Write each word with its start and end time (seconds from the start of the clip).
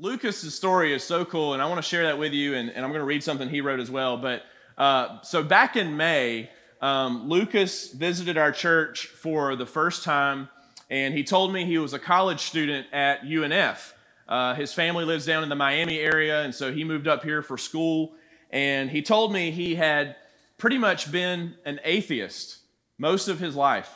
Lucas's 0.00 0.54
story 0.54 0.92
is 0.92 1.02
so 1.02 1.24
cool, 1.24 1.54
and 1.54 1.62
I 1.62 1.66
want 1.66 1.78
to 1.78 1.82
share 1.82 2.04
that 2.04 2.18
with 2.18 2.32
you, 2.32 2.54
and, 2.54 2.70
and 2.70 2.84
I'm 2.84 2.92
going 2.92 3.00
to 3.00 3.06
read 3.06 3.24
something 3.24 3.48
he 3.48 3.60
wrote 3.60 3.80
as 3.80 3.90
well. 3.90 4.16
But 4.16 4.44
uh, 4.76 5.20
so 5.22 5.42
back 5.42 5.74
in 5.74 5.96
May, 5.96 6.50
um, 6.80 7.28
Lucas 7.28 7.90
visited 7.90 8.38
our 8.38 8.52
church 8.52 9.06
for 9.06 9.56
the 9.56 9.66
first 9.66 10.04
time, 10.04 10.48
and 10.88 11.12
he 11.12 11.24
told 11.24 11.52
me 11.52 11.64
he 11.64 11.78
was 11.78 11.94
a 11.94 11.98
college 11.98 12.42
student 12.42 12.86
at 12.92 13.22
UNF. 13.22 13.92
Uh, 14.28 14.54
his 14.54 14.72
family 14.72 15.04
lives 15.04 15.26
down 15.26 15.42
in 15.42 15.48
the 15.48 15.56
Miami 15.56 15.98
area, 15.98 16.42
and 16.42 16.54
so 16.54 16.72
he 16.72 16.84
moved 16.84 17.08
up 17.08 17.24
here 17.24 17.42
for 17.42 17.58
school. 17.58 18.12
And 18.50 18.88
he 18.90 19.02
told 19.02 19.32
me 19.32 19.50
he 19.50 19.74
had 19.74 20.14
pretty 20.58 20.78
much 20.78 21.10
been 21.10 21.56
an 21.64 21.80
atheist 21.82 22.58
most 22.98 23.26
of 23.26 23.40
his 23.40 23.56
life. 23.56 23.90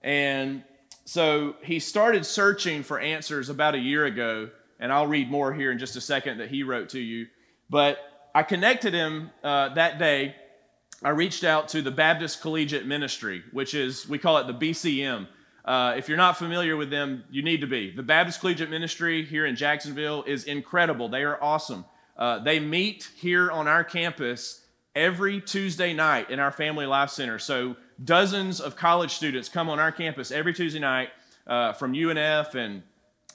And 0.00 0.64
so 1.04 1.56
he 1.62 1.80
started 1.80 2.24
searching 2.24 2.82
for 2.82 2.98
answers 2.98 3.50
about 3.50 3.74
a 3.74 3.78
year 3.78 4.06
ago 4.06 4.48
and 4.80 4.92
I'll 4.92 5.06
read 5.06 5.30
more 5.30 5.52
here 5.52 5.72
in 5.72 5.78
just 5.78 5.96
a 5.96 6.00
second 6.00 6.38
that 6.38 6.48
he 6.50 6.62
wrote 6.62 6.90
to 6.90 7.00
you. 7.00 7.26
But 7.70 7.98
I 8.34 8.42
connected 8.42 8.94
him 8.94 9.30
uh, 9.42 9.70
that 9.74 9.98
day. 9.98 10.34
I 11.02 11.10
reached 11.10 11.44
out 11.44 11.68
to 11.68 11.82
the 11.82 11.90
Baptist 11.90 12.40
Collegiate 12.40 12.86
Ministry, 12.86 13.42
which 13.52 13.74
is, 13.74 14.08
we 14.08 14.18
call 14.18 14.38
it 14.38 14.46
the 14.46 14.54
BCM. 14.54 15.28
Uh, 15.64 15.94
if 15.96 16.08
you're 16.08 16.18
not 16.18 16.36
familiar 16.36 16.76
with 16.76 16.90
them, 16.90 17.24
you 17.30 17.42
need 17.42 17.60
to 17.60 17.66
be. 17.66 17.90
The 17.90 18.02
Baptist 18.02 18.40
Collegiate 18.40 18.70
Ministry 18.70 19.24
here 19.24 19.46
in 19.46 19.56
Jacksonville 19.56 20.22
is 20.24 20.44
incredible. 20.44 21.08
They 21.08 21.22
are 21.22 21.42
awesome. 21.42 21.84
Uh, 22.16 22.38
they 22.38 22.60
meet 22.60 23.10
here 23.16 23.50
on 23.50 23.66
our 23.66 23.82
campus 23.82 24.64
every 24.94 25.40
Tuesday 25.40 25.92
night 25.92 26.30
in 26.30 26.38
our 26.38 26.52
Family 26.52 26.86
Life 26.86 27.10
Center. 27.10 27.38
So 27.38 27.76
dozens 28.02 28.60
of 28.60 28.76
college 28.76 29.14
students 29.14 29.48
come 29.48 29.68
on 29.68 29.78
our 29.78 29.92
campus 29.92 30.30
every 30.30 30.52
Tuesday 30.52 30.78
night 30.78 31.10
uh, 31.46 31.72
from 31.72 31.92
UNF 31.92 32.54
and 32.54 32.82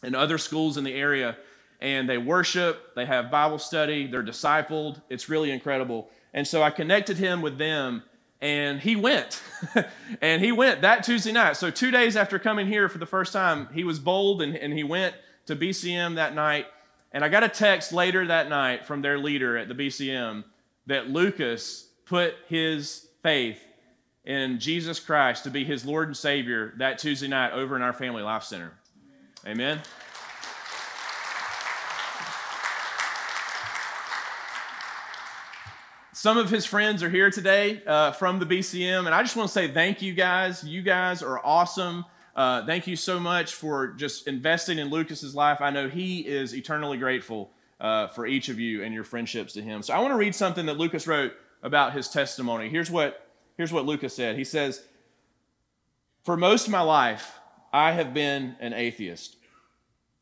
and 0.03 0.15
other 0.15 0.37
schools 0.37 0.77
in 0.77 0.83
the 0.83 0.93
area, 0.93 1.37
and 1.81 2.09
they 2.09 2.17
worship, 2.17 2.93
they 2.95 3.05
have 3.05 3.31
Bible 3.31 3.59
study, 3.59 4.07
they're 4.07 4.23
discipled. 4.23 5.01
It's 5.09 5.29
really 5.29 5.51
incredible. 5.51 6.09
And 6.33 6.47
so 6.47 6.61
I 6.61 6.69
connected 6.69 7.17
him 7.17 7.41
with 7.41 7.57
them, 7.57 8.03
and 8.41 8.79
he 8.79 8.95
went. 8.95 9.41
and 10.21 10.41
he 10.41 10.51
went 10.51 10.81
that 10.81 11.03
Tuesday 11.03 11.31
night. 11.31 11.57
So, 11.57 11.69
two 11.69 11.91
days 11.91 12.15
after 12.15 12.39
coming 12.39 12.67
here 12.67 12.89
for 12.89 12.97
the 12.97 13.05
first 13.05 13.33
time, 13.33 13.67
he 13.73 13.83
was 13.83 13.99
bold 13.99 14.41
and, 14.41 14.55
and 14.55 14.73
he 14.73 14.83
went 14.83 15.15
to 15.45 15.55
BCM 15.55 16.15
that 16.15 16.35
night. 16.35 16.67
And 17.11 17.23
I 17.23 17.29
got 17.29 17.43
a 17.43 17.49
text 17.49 17.91
later 17.91 18.27
that 18.27 18.49
night 18.49 18.85
from 18.85 19.01
their 19.01 19.17
leader 19.17 19.57
at 19.57 19.67
the 19.67 19.73
BCM 19.73 20.43
that 20.85 21.09
Lucas 21.09 21.89
put 22.05 22.35
his 22.47 23.07
faith 23.23 23.61
in 24.25 24.59
Jesus 24.59 24.99
Christ 24.99 25.43
to 25.43 25.49
be 25.49 25.63
his 25.63 25.85
Lord 25.85 26.07
and 26.07 26.17
Savior 26.17 26.73
that 26.77 26.99
Tuesday 26.99 27.27
night 27.27 27.51
over 27.51 27.75
in 27.75 27.81
our 27.81 27.93
Family 27.93 28.21
Life 28.21 28.43
Center. 28.43 28.78
Amen? 29.45 29.81
Some 36.13 36.37
of 36.37 36.49
his 36.49 36.65
friends 36.65 37.01
are 37.01 37.09
here 37.09 37.31
today 37.31 37.81
uh, 37.87 38.11
from 38.11 38.39
the 38.39 38.45
BCM, 38.45 39.05
and 39.05 39.15
I 39.15 39.21
just 39.21 39.37
want 39.37 39.47
to 39.47 39.53
say 39.53 39.69
thank 39.69 40.01
you 40.01 40.13
guys. 40.13 40.65
You 40.65 40.81
guys 40.81 41.23
are 41.23 41.39
awesome. 41.45 42.03
Uh, 42.35 42.65
thank 42.65 42.87
you 42.87 42.97
so 42.97 43.21
much 43.21 43.53
for 43.53 43.87
just 43.93 44.27
investing 44.27 44.79
in 44.79 44.89
Lucas's 44.89 45.33
life. 45.33 45.61
I 45.61 45.69
know 45.69 45.87
he 45.87 46.19
is 46.19 46.53
eternally 46.53 46.97
grateful 46.97 47.51
uh, 47.79 48.07
for 48.07 48.27
each 48.27 48.49
of 48.49 48.59
you 48.59 48.83
and 48.83 48.93
your 48.93 49.05
friendships 49.05 49.53
to 49.53 49.61
him. 49.61 49.81
So 49.81 49.93
I 49.93 49.99
want 49.99 50.11
to 50.11 50.17
read 50.17 50.35
something 50.35 50.65
that 50.65 50.77
Lucas 50.77 51.07
wrote 51.07 51.31
about 51.63 51.93
his 51.93 52.09
testimony. 52.09 52.67
Here's 52.67 52.91
what, 52.91 53.25
here's 53.55 53.71
what 53.71 53.85
Lucas 53.85 54.13
said. 54.13 54.37
He 54.37 54.43
says, 54.43 54.83
For 56.23 56.35
most 56.35 56.67
of 56.67 56.71
my 56.71 56.81
life, 56.81 57.38
I 57.71 57.91
have 57.91 58.13
been 58.13 58.55
an 58.59 58.73
atheist. 58.73 59.35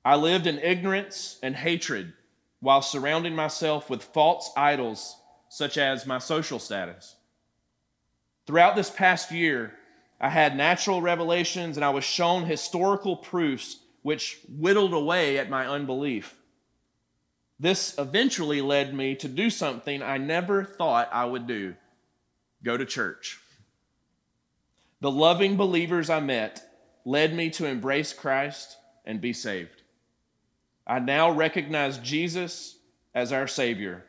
I 0.03 0.15
lived 0.15 0.47
in 0.47 0.59
ignorance 0.59 1.39
and 1.41 1.55
hatred 1.55 2.13
while 2.59 2.81
surrounding 2.81 3.35
myself 3.35 3.89
with 3.89 4.03
false 4.03 4.51
idols 4.55 5.15
such 5.49 5.77
as 5.77 6.05
my 6.05 6.19
social 6.19 6.59
status. 6.59 7.15
Throughout 8.45 8.75
this 8.75 8.89
past 8.89 9.31
year, 9.31 9.73
I 10.19 10.29
had 10.29 10.55
natural 10.55 11.01
revelations 11.01 11.77
and 11.77 11.85
I 11.85 11.89
was 11.89 12.03
shown 12.03 12.45
historical 12.45 13.17
proofs 13.17 13.77
which 14.01 14.39
whittled 14.49 14.93
away 14.93 15.37
at 15.37 15.49
my 15.49 15.67
unbelief. 15.67 16.35
This 17.59 17.97
eventually 17.97 18.61
led 18.61 18.93
me 18.93 19.15
to 19.15 19.27
do 19.27 19.49
something 19.49 20.01
I 20.01 20.17
never 20.17 20.63
thought 20.63 21.09
I 21.11 21.25
would 21.25 21.47
do 21.47 21.75
go 22.63 22.77
to 22.77 22.85
church. 22.85 23.39
The 25.01 25.11
loving 25.11 25.57
believers 25.57 26.09
I 26.09 26.19
met 26.19 26.66
led 27.07 27.33
me 27.33 27.49
to 27.49 27.65
embrace 27.65 28.11
Christ 28.11 28.75
and 29.05 29.21
be 29.21 29.31
saved. 29.31 29.81
I 30.85 30.99
now 30.99 31.31
recognize 31.31 31.97
Jesus 31.99 32.79
as 33.15 33.31
our 33.31 33.47
Savior, 33.47 34.03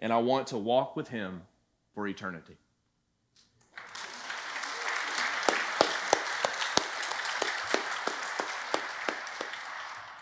and 0.00 0.12
I 0.12 0.18
want 0.18 0.48
to 0.48 0.58
walk 0.58 0.96
with 0.96 1.06
Him 1.06 1.42
for 1.94 2.08
eternity. 2.08 2.56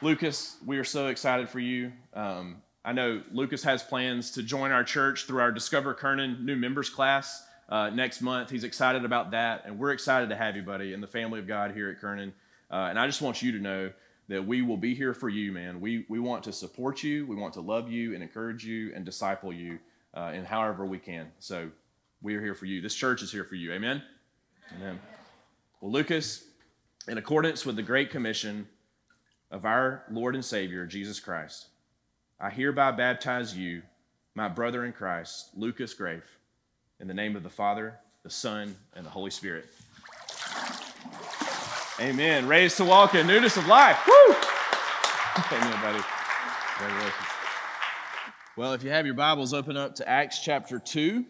Lucas, 0.02 0.58
we 0.66 0.76
are 0.76 0.84
so 0.84 1.06
excited 1.06 1.48
for 1.48 1.60
you. 1.60 1.90
Um, 2.12 2.56
I 2.84 2.92
know 2.92 3.22
Lucas 3.32 3.64
has 3.64 3.82
plans 3.82 4.30
to 4.32 4.42
join 4.42 4.72
our 4.72 4.84
church 4.84 5.24
through 5.24 5.40
our 5.40 5.50
Discover 5.50 5.94
Kernan 5.94 6.44
new 6.44 6.54
members 6.56 6.90
class 6.90 7.46
uh, 7.68 7.90
next 7.90 8.20
month. 8.20 8.50
He's 8.50 8.64
excited 8.64 9.04
about 9.04 9.30
that, 9.32 9.62
and 9.66 9.78
we're 9.78 9.92
excited 9.92 10.28
to 10.28 10.36
have 10.36 10.56
you, 10.56 10.62
buddy, 10.62 10.92
in 10.92 11.00
the 11.00 11.06
family 11.06 11.40
of 11.40 11.46
God 11.46 11.72
here 11.72 11.90
at 11.90 12.00
Kernan. 12.00 12.32
Uh, 12.70 12.86
and 12.90 12.98
I 12.98 13.06
just 13.06 13.22
want 13.22 13.42
you 13.42 13.52
to 13.52 13.58
know 13.58 13.90
that 14.28 14.46
we 14.46 14.62
will 14.62 14.76
be 14.76 14.94
here 14.94 15.14
for 15.14 15.28
you, 15.28 15.52
man. 15.52 15.80
We, 15.80 16.06
we 16.08 16.18
want 16.18 16.44
to 16.44 16.52
support 16.52 17.02
you, 17.02 17.26
we 17.26 17.36
want 17.36 17.54
to 17.54 17.60
love 17.60 17.90
you 17.90 18.14
and 18.14 18.22
encourage 18.22 18.64
you 18.64 18.92
and 18.94 19.04
disciple 19.04 19.52
you 19.52 19.78
uh, 20.14 20.32
in 20.34 20.44
however 20.44 20.86
we 20.86 20.98
can. 20.98 21.30
So 21.38 21.70
we 22.22 22.34
are 22.36 22.40
here 22.40 22.54
for 22.54 22.66
you. 22.66 22.80
This 22.80 22.94
church 22.94 23.22
is 23.22 23.30
here 23.30 23.44
for 23.44 23.54
you. 23.54 23.72
Amen? 23.72 24.02
Amen. 24.76 24.98
Well, 25.80 25.92
Lucas, 25.92 26.44
in 27.06 27.18
accordance 27.18 27.66
with 27.66 27.76
the 27.76 27.82
Great 27.82 28.10
Commission 28.10 28.66
of 29.50 29.66
our 29.66 30.04
Lord 30.10 30.34
and 30.34 30.44
Savior, 30.44 30.86
Jesus 30.86 31.20
Christ, 31.20 31.66
I 32.40 32.48
hereby 32.48 32.92
baptize 32.92 33.56
you, 33.56 33.82
my 34.34 34.48
brother 34.48 34.84
in 34.84 34.92
Christ, 34.92 35.50
Lucas 35.54 35.92
Grafe 35.92 36.38
in 37.04 37.08
the 37.08 37.12
name 37.12 37.36
of 37.36 37.42
the 37.42 37.50
Father, 37.50 37.98
the 38.22 38.30
Son, 38.30 38.74
and 38.96 39.04
the 39.04 39.10
Holy 39.10 39.30
Spirit. 39.30 39.66
Amen. 42.00 42.48
Raised 42.48 42.78
to 42.78 42.84
walk 42.86 43.14
in 43.14 43.26
newness 43.26 43.58
of 43.58 43.66
life. 43.66 43.98
Woo! 44.08 44.34
Amen, 45.52 45.82
buddy. 45.82 46.02
Congratulations. 46.78 47.28
Well, 48.56 48.72
if 48.72 48.82
you 48.82 48.88
have 48.88 49.04
your 49.04 49.14
Bibles, 49.14 49.52
open 49.52 49.76
up 49.76 49.96
to 49.96 50.08
Acts 50.08 50.38
chapter 50.38 50.78
2. 50.78 51.26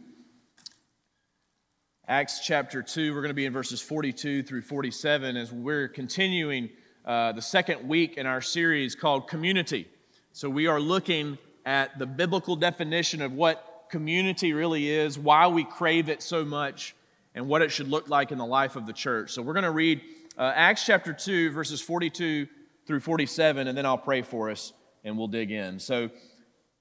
Acts 2.06 2.38
chapter 2.46 2.80
2, 2.80 3.12
we're 3.12 3.20
going 3.20 3.30
to 3.30 3.34
be 3.34 3.46
in 3.46 3.52
verses 3.52 3.80
42 3.80 4.44
through 4.44 4.62
47 4.62 5.36
as 5.36 5.50
we're 5.50 5.88
continuing 5.88 6.70
uh, 7.04 7.32
the 7.32 7.42
second 7.42 7.88
week 7.88 8.16
in 8.16 8.26
our 8.26 8.40
series 8.40 8.94
called 8.94 9.26
Community. 9.26 9.88
So 10.30 10.48
we 10.48 10.68
are 10.68 10.78
looking 10.78 11.36
at 11.66 11.98
the 11.98 12.06
biblical 12.06 12.54
definition 12.54 13.20
of 13.20 13.32
what 13.32 13.73
community 13.90 14.52
really 14.52 14.88
is, 14.88 15.18
why 15.18 15.46
we 15.46 15.64
crave 15.64 16.08
it 16.08 16.22
so 16.22 16.44
much, 16.44 16.94
and 17.34 17.48
what 17.48 17.62
it 17.62 17.70
should 17.70 17.88
look 17.88 18.08
like 18.08 18.32
in 18.32 18.38
the 18.38 18.46
life 18.46 18.76
of 18.76 18.86
the 18.86 18.92
church. 18.92 19.32
So 19.32 19.42
we're 19.42 19.54
going 19.54 19.64
to 19.64 19.70
read 19.70 20.00
uh, 20.38 20.52
Acts 20.54 20.84
chapter 20.84 21.12
2, 21.12 21.50
verses 21.50 21.80
42 21.80 22.46
through 22.86 23.00
47, 23.00 23.68
and 23.68 23.76
then 23.76 23.86
I'll 23.86 23.98
pray 23.98 24.22
for 24.22 24.50
us 24.50 24.72
and 25.04 25.18
we'll 25.18 25.28
dig 25.28 25.50
in. 25.50 25.78
So 25.78 26.10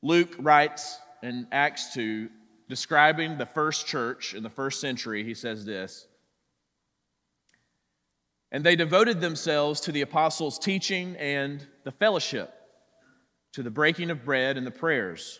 Luke 0.02 0.36
writes 0.40 0.98
in 1.22 1.48
Acts 1.52 1.94
2, 1.94 2.30
describing 2.70 3.38
the 3.38 3.46
first 3.46 3.86
church 3.88 4.34
in 4.34 4.44
the 4.44 4.50
first 4.50 4.80
century, 4.82 5.24
he 5.24 5.34
says 5.34 5.66
this. 5.66 6.08
And 8.52 8.64
they 8.64 8.76
devoted 8.76 9.20
themselves 9.20 9.82
to 9.82 9.92
the 9.92 10.02
apostles' 10.02 10.60
teaching 10.60 11.16
and 11.18 11.66
the 11.84 11.92
fellowship, 11.92 12.54
to 13.54 13.64
the 13.64 13.72
breaking 13.72 14.10
of 14.12 14.24
bread 14.24 14.58
and 14.58 14.66
the 14.66 14.72
prayers 14.72 15.40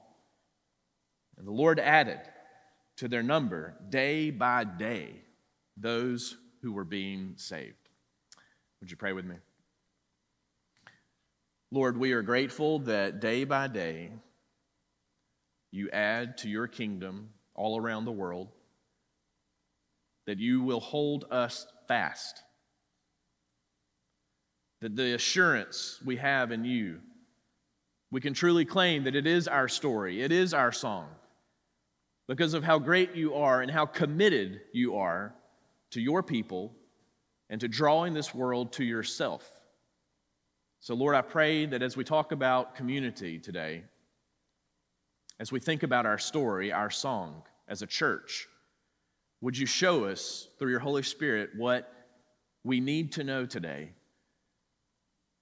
And 1.41 1.47
the 1.47 1.53
Lord 1.53 1.79
added 1.79 2.19
to 2.97 3.07
their 3.07 3.23
number 3.23 3.73
day 3.89 4.29
by 4.29 4.63
day 4.63 5.15
those 5.75 6.37
who 6.61 6.71
were 6.71 6.85
being 6.85 7.33
saved. 7.35 7.89
Would 8.79 8.91
you 8.91 8.95
pray 8.95 9.11
with 9.11 9.25
me? 9.25 9.37
Lord, 11.71 11.97
we 11.97 12.11
are 12.11 12.21
grateful 12.21 12.77
that 12.81 13.21
day 13.21 13.43
by 13.43 13.69
day 13.69 14.11
you 15.71 15.89
add 15.89 16.37
to 16.39 16.47
your 16.47 16.67
kingdom 16.67 17.29
all 17.55 17.75
around 17.75 18.05
the 18.05 18.11
world, 18.11 18.49
that 20.27 20.37
you 20.37 20.61
will 20.61 20.79
hold 20.79 21.25
us 21.31 21.65
fast, 21.87 22.43
that 24.81 24.95
the 24.95 25.15
assurance 25.15 25.99
we 26.05 26.17
have 26.17 26.51
in 26.51 26.65
you, 26.65 26.99
we 28.11 28.21
can 28.21 28.35
truly 28.35 28.63
claim 28.63 29.05
that 29.05 29.15
it 29.15 29.25
is 29.25 29.47
our 29.47 29.67
story, 29.67 30.21
it 30.21 30.31
is 30.31 30.53
our 30.53 30.71
song, 30.71 31.07
because 32.27 32.53
of 32.53 32.63
how 32.63 32.79
great 32.79 33.15
you 33.15 33.35
are 33.35 33.61
and 33.61 33.69
how 33.71 33.85
committed 33.85 34.61
you 34.73 34.95
are 34.97 35.33
to 35.91 36.01
your 36.01 36.23
people 36.23 36.73
and 37.49 37.59
to 37.61 37.67
drawing 37.67 38.13
this 38.13 38.33
world 38.33 38.73
to 38.73 38.83
yourself. 38.83 39.47
So, 40.79 40.95
Lord, 40.95 41.15
I 41.15 41.21
pray 41.21 41.65
that 41.65 41.81
as 41.81 41.95
we 41.95 42.03
talk 42.03 42.31
about 42.31 42.75
community 42.75 43.37
today, 43.37 43.83
as 45.39 45.51
we 45.51 45.59
think 45.59 45.83
about 45.83 46.05
our 46.05 46.17
story, 46.17 46.71
our 46.71 46.89
song 46.89 47.43
as 47.67 47.81
a 47.81 47.87
church, 47.87 48.47
would 49.41 49.57
you 49.57 49.65
show 49.65 50.05
us 50.05 50.47
through 50.57 50.71
your 50.71 50.79
Holy 50.79 51.03
Spirit 51.03 51.49
what 51.57 51.91
we 52.63 52.79
need 52.79 53.11
to 53.13 53.23
know 53.23 53.45
today? 53.45 53.89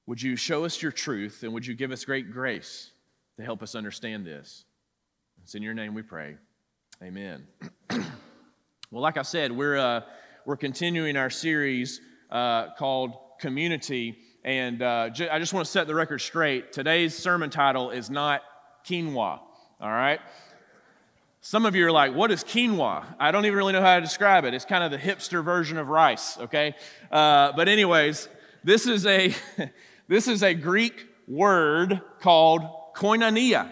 Would 0.08 0.22
you 0.22 0.36
show 0.36 0.66
us 0.66 0.82
your 0.82 0.92
truth 0.92 1.44
and 1.44 1.54
would 1.54 1.66
you 1.66 1.76
give 1.76 1.92
us 1.92 2.04
great 2.04 2.32
grace 2.32 2.92
to 3.38 3.44
help 3.44 3.62
us 3.62 3.76
understand 3.76 4.26
this? 4.26 4.66
It's 5.44 5.54
in 5.54 5.62
your 5.62 5.74
name 5.74 5.94
we 5.94 6.02
pray. 6.02 6.38
Amen. 7.02 7.48
well, 7.90 8.02
like 8.92 9.16
I 9.16 9.22
said, 9.22 9.54
we're, 9.54 9.78
uh, 9.78 10.02
we're 10.46 10.58
continuing 10.58 11.16
our 11.16 11.30
series 11.30 12.02
uh, 12.30 12.74
called 12.74 13.14
Community. 13.40 14.18
And 14.44 14.82
uh, 14.82 15.10
j- 15.10 15.30
I 15.30 15.40
just 15.40 15.54
want 15.54 15.66
to 15.66 15.72
set 15.72 15.88
the 15.88 15.96
record 15.96 16.20
straight. 16.20 16.74
Today's 16.74 17.16
sermon 17.16 17.52
title 17.52 17.92
is 17.92 18.10
not 18.10 18.42
quinoa, 18.86 19.16
all 19.16 19.42
right? 19.80 20.20
Some 21.40 21.66
of 21.66 21.74
you 21.74 21.88
are 21.88 21.92
like, 21.92 22.14
what 22.14 22.32
is 22.32 22.44
quinoa? 22.44 23.06
I 23.18 23.32
don't 23.32 23.46
even 23.46 23.58
really 23.58 23.72
know 23.72 23.82
how 23.82 23.96
to 23.96 24.02
describe 24.02 24.44
it. 24.44 24.54
It's 24.54 24.66
kind 24.66 24.84
of 24.84 24.92
the 24.92 24.98
hipster 24.98 25.42
version 25.42 25.78
of 25.78 25.88
rice, 25.88 26.38
okay? 26.38 26.76
Uh, 27.10 27.54
but, 27.54 27.70
anyways, 27.70 28.28
this 28.66 28.86
is 28.86 29.06
a. 29.06 29.34
this 30.10 30.28
is 30.28 30.44
a 30.44 30.54
Greek 30.54 31.08
word 31.30 32.02
called 32.20 32.64
koinonia. 32.94 33.70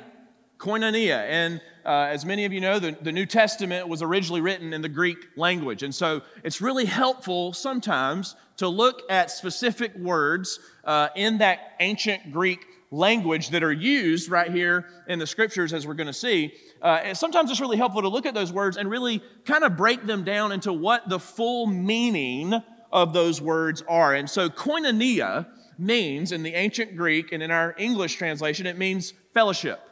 Koinonia. 0.57 1.27
And 1.27 1.61
uh, 1.87 2.09
as 2.11 2.25
many 2.25 2.43
of 2.43 2.51
you 2.51 2.59
know, 2.59 2.79
the, 2.79 2.91
the 3.01 3.13
New 3.13 3.25
Testament 3.25 3.87
was 3.87 4.01
originally 4.01 4.41
written 4.41 4.73
in 4.73 4.81
the 4.81 4.89
Greek 4.89 5.29
language. 5.37 5.83
And 5.83 5.95
so 5.95 6.21
it's 6.43 6.59
really 6.59 6.83
helpful 6.83 7.53
sometimes 7.53 8.35
to 8.57 8.67
look 8.67 9.03
at 9.09 9.31
specific 9.31 9.95
words 9.95 10.59
uh, 10.83 11.07
in 11.15 11.37
that 11.37 11.75
ancient 11.79 12.33
Greek 12.33 12.65
language 12.91 13.49
that 13.49 13.63
are 13.63 13.71
used 13.71 14.29
right 14.29 14.51
here 14.51 14.85
in 15.07 15.17
the 15.17 15.27
scriptures, 15.27 15.71
as 15.71 15.87
we're 15.87 15.93
going 15.93 16.07
to 16.07 16.13
see. 16.13 16.53
Uh, 16.81 16.99
and 17.03 17.17
sometimes 17.17 17.49
it's 17.49 17.61
really 17.61 17.77
helpful 17.77 18.01
to 18.01 18.09
look 18.09 18.25
at 18.25 18.33
those 18.33 18.51
words 18.51 18.75
and 18.75 18.89
really 18.89 19.21
kind 19.45 19.63
of 19.63 19.77
break 19.77 20.05
them 20.05 20.25
down 20.25 20.51
into 20.51 20.73
what 20.73 21.07
the 21.07 21.19
full 21.19 21.67
meaning 21.67 22.53
of 22.91 23.13
those 23.13 23.41
words 23.41 23.81
are. 23.87 24.13
And 24.13 24.29
so, 24.29 24.49
koinonia 24.49 25.47
means 25.77 26.31
in 26.33 26.43
the 26.43 26.53
ancient 26.53 26.97
Greek 26.97 27.31
and 27.31 27.41
in 27.41 27.51
our 27.51 27.75
English 27.77 28.15
translation, 28.15 28.65
it 28.65 28.77
means 28.77 29.13
fellowship. 29.33 29.86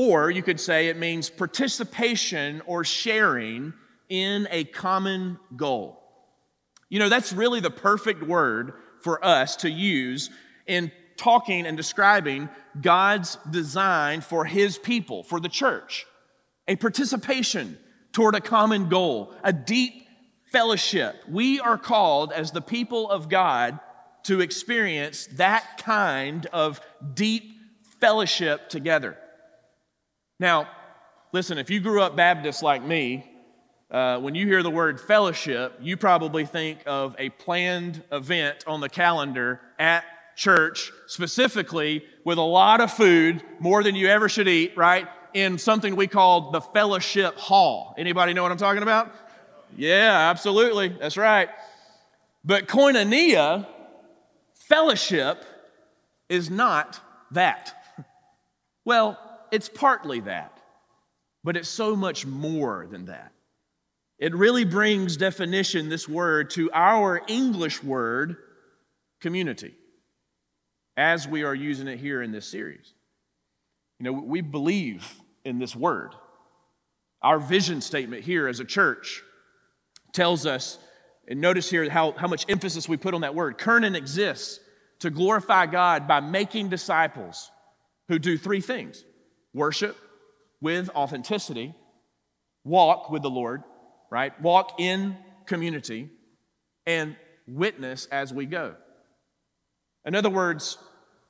Or 0.00 0.30
you 0.30 0.44
could 0.44 0.60
say 0.60 0.86
it 0.86 0.96
means 0.96 1.28
participation 1.28 2.62
or 2.66 2.84
sharing 2.84 3.72
in 4.08 4.46
a 4.52 4.62
common 4.62 5.40
goal. 5.56 6.00
You 6.88 7.00
know, 7.00 7.08
that's 7.08 7.32
really 7.32 7.58
the 7.58 7.72
perfect 7.72 8.22
word 8.22 8.74
for 9.00 9.24
us 9.24 9.56
to 9.56 9.68
use 9.68 10.30
in 10.68 10.92
talking 11.16 11.66
and 11.66 11.76
describing 11.76 12.48
God's 12.80 13.38
design 13.50 14.20
for 14.20 14.44
His 14.44 14.78
people, 14.78 15.24
for 15.24 15.40
the 15.40 15.48
church. 15.48 16.06
A 16.68 16.76
participation 16.76 17.76
toward 18.12 18.36
a 18.36 18.40
common 18.40 18.88
goal, 18.88 19.34
a 19.42 19.52
deep 19.52 20.06
fellowship. 20.52 21.16
We 21.28 21.58
are 21.58 21.76
called 21.76 22.30
as 22.30 22.52
the 22.52 22.60
people 22.60 23.10
of 23.10 23.28
God 23.28 23.80
to 24.26 24.42
experience 24.42 25.26
that 25.32 25.82
kind 25.82 26.46
of 26.52 26.80
deep 27.14 27.50
fellowship 27.98 28.68
together. 28.68 29.18
Now, 30.40 30.68
listen, 31.32 31.58
if 31.58 31.68
you 31.68 31.80
grew 31.80 32.00
up 32.00 32.16
Baptist 32.16 32.62
like 32.62 32.82
me, 32.82 33.28
uh, 33.90 34.20
when 34.20 34.34
you 34.34 34.46
hear 34.46 34.62
the 34.62 34.70
word 34.70 35.00
fellowship, 35.00 35.74
you 35.80 35.96
probably 35.96 36.44
think 36.44 36.80
of 36.86 37.16
a 37.18 37.30
planned 37.30 38.02
event 38.12 38.62
on 38.66 38.80
the 38.80 38.88
calendar 38.88 39.60
at 39.78 40.04
church, 40.36 40.92
specifically 41.06 42.04
with 42.24 42.38
a 42.38 42.42
lot 42.42 42.80
of 42.80 42.92
food, 42.92 43.42
more 43.58 43.82
than 43.82 43.96
you 43.96 44.06
ever 44.06 44.28
should 44.28 44.46
eat, 44.46 44.76
right? 44.76 45.08
In 45.34 45.58
something 45.58 45.96
we 45.96 46.06
call 46.06 46.52
the 46.52 46.60
fellowship 46.60 47.36
hall. 47.36 47.94
Anybody 47.98 48.32
know 48.34 48.42
what 48.42 48.52
I'm 48.52 48.58
talking 48.58 48.82
about? 48.82 49.12
Yeah, 49.76 50.30
absolutely. 50.30 50.88
That's 50.88 51.16
right. 51.16 51.48
But 52.44 52.68
koinonia, 52.68 53.66
fellowship, 54.54 55.44
is 56.28 56.48
not 56.48 57.00
that. 57.32 57.74
Well, 58.84 59.18
it's 59.50 59.68
partly 59.68 60.20
that, 60.20 60.58
but 61.44 61.56
it's 61.56 61.68
so 61.68 61.96
much 61.96 62.26
more 62.26 62.86
than 62.90 63.06
that. 63.06 63.32
It 64.18 64.34
really 64.34 64.64
brings 64.64 65.16
definition, 65.16 65.88
this 65.88 66.08
word, 66.08 66.50
to 66.50 66.70
our 66.72 67.22
English 67.28 67.82
word, 67.82 68.36
community, 69.20 69.74
as 70.96 71.28
we 71.28 71.44
are 71.44 71.54
using 71.54 71.86
it 71.86 71.98
here 71.98 72.22
in 72.22 72.32
this 72.32 72.46
series. 72.46 72.92
You 73.98 74.04
know, 74.04 74.12
we 74.12 74.40
believe 74.40 75.08
in 75.44 75.58
this 75.58 75.74
word. 75.74 76.14
Our 77.22 77.38
vision 77.38 77.80
statement 77.80 78.24
here 78.24 78.48
as 78.48 78.60
a 78.60 78.64
church 78.64 79.22
tells 80.12 80.46
us, 80.46 80.78
and 81.28 81.40
notice 81.40 81.70
here 81.70 81.88
how, 81.90 82.12
how 82.12 82.28
much 82.28 82.44
emphasis 82.48 82.88
we 82.88 82.96
put 82.96 83.14
on 83.14 83.20
that 83.20 83.34
word. 83.34 83.58
Kernan 83.58 83.94
exists 83.94 84.60
to 85.00 85.10
glorify 85.10 85.66
God 85.66 86.08
by 86.08 86.20
making 86.20 86.68
disciples 86.68 87.50
who 88.08 88.18
do 88.18 88.36
three 88.36 88.60
things 88.60 89.04
worship 89.58 89.96
with 90.60 90.88
authenticity, 90.90 91.74
walk 92.64 93.10
with 93.10 93.22
the 93.22 93.30
Lord, 93.30 93.62
right? 94.10 94.40
Walk 94.40 94.80
in 94.80 95.16
community, 95.46 96.08
and 96.86 97.16
witness 97.46 98.06
as 98.06 98.32
we 98.32 98.46
go. 98.46 98.74
In 100.04 100.14
other 100.14 100.30
words, 100.30 100.78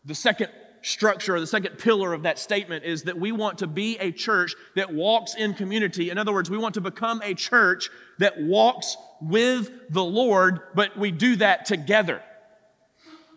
the 0.05 0.15
second 0.15 0.51
structure 0.83 1.35
or 1.35 1.41
the 1.41 1.47
second 1.47 1.79
pillar 1.79 2.13
of 2.13 2.23
that 2.23 2.39
statement 2.39 2.85
is 2.85 3.03
that 3.05 3.19
we 3.19 3.32
want 3.32 3.58
to 3.58 3.67
be 3.67 3.99
a 3.99 4.13
church 4.13 4.55
that 4.77 4.93
walks 4.93 5.35
in 5.35 5.55
community. 5.55 6.11
In 6.11 6.19
other 6.19 6.32
words, 6.32 6.51
we 6.51 6.58
want 6.58 6.75
to 6.75 6.81
become 6.81 7.20
a 7.25 7.35
church 7.35 7.91
that 8.19 8.41
walks 8.41 8.97
with 9.20 9.70
the 9.91 10.05
Lord, 10.05 10.61
but 10.75 10.97
we 10.97 11.11
do 11.11 11.37
that 11.37 11.65
together. 11.65 12.23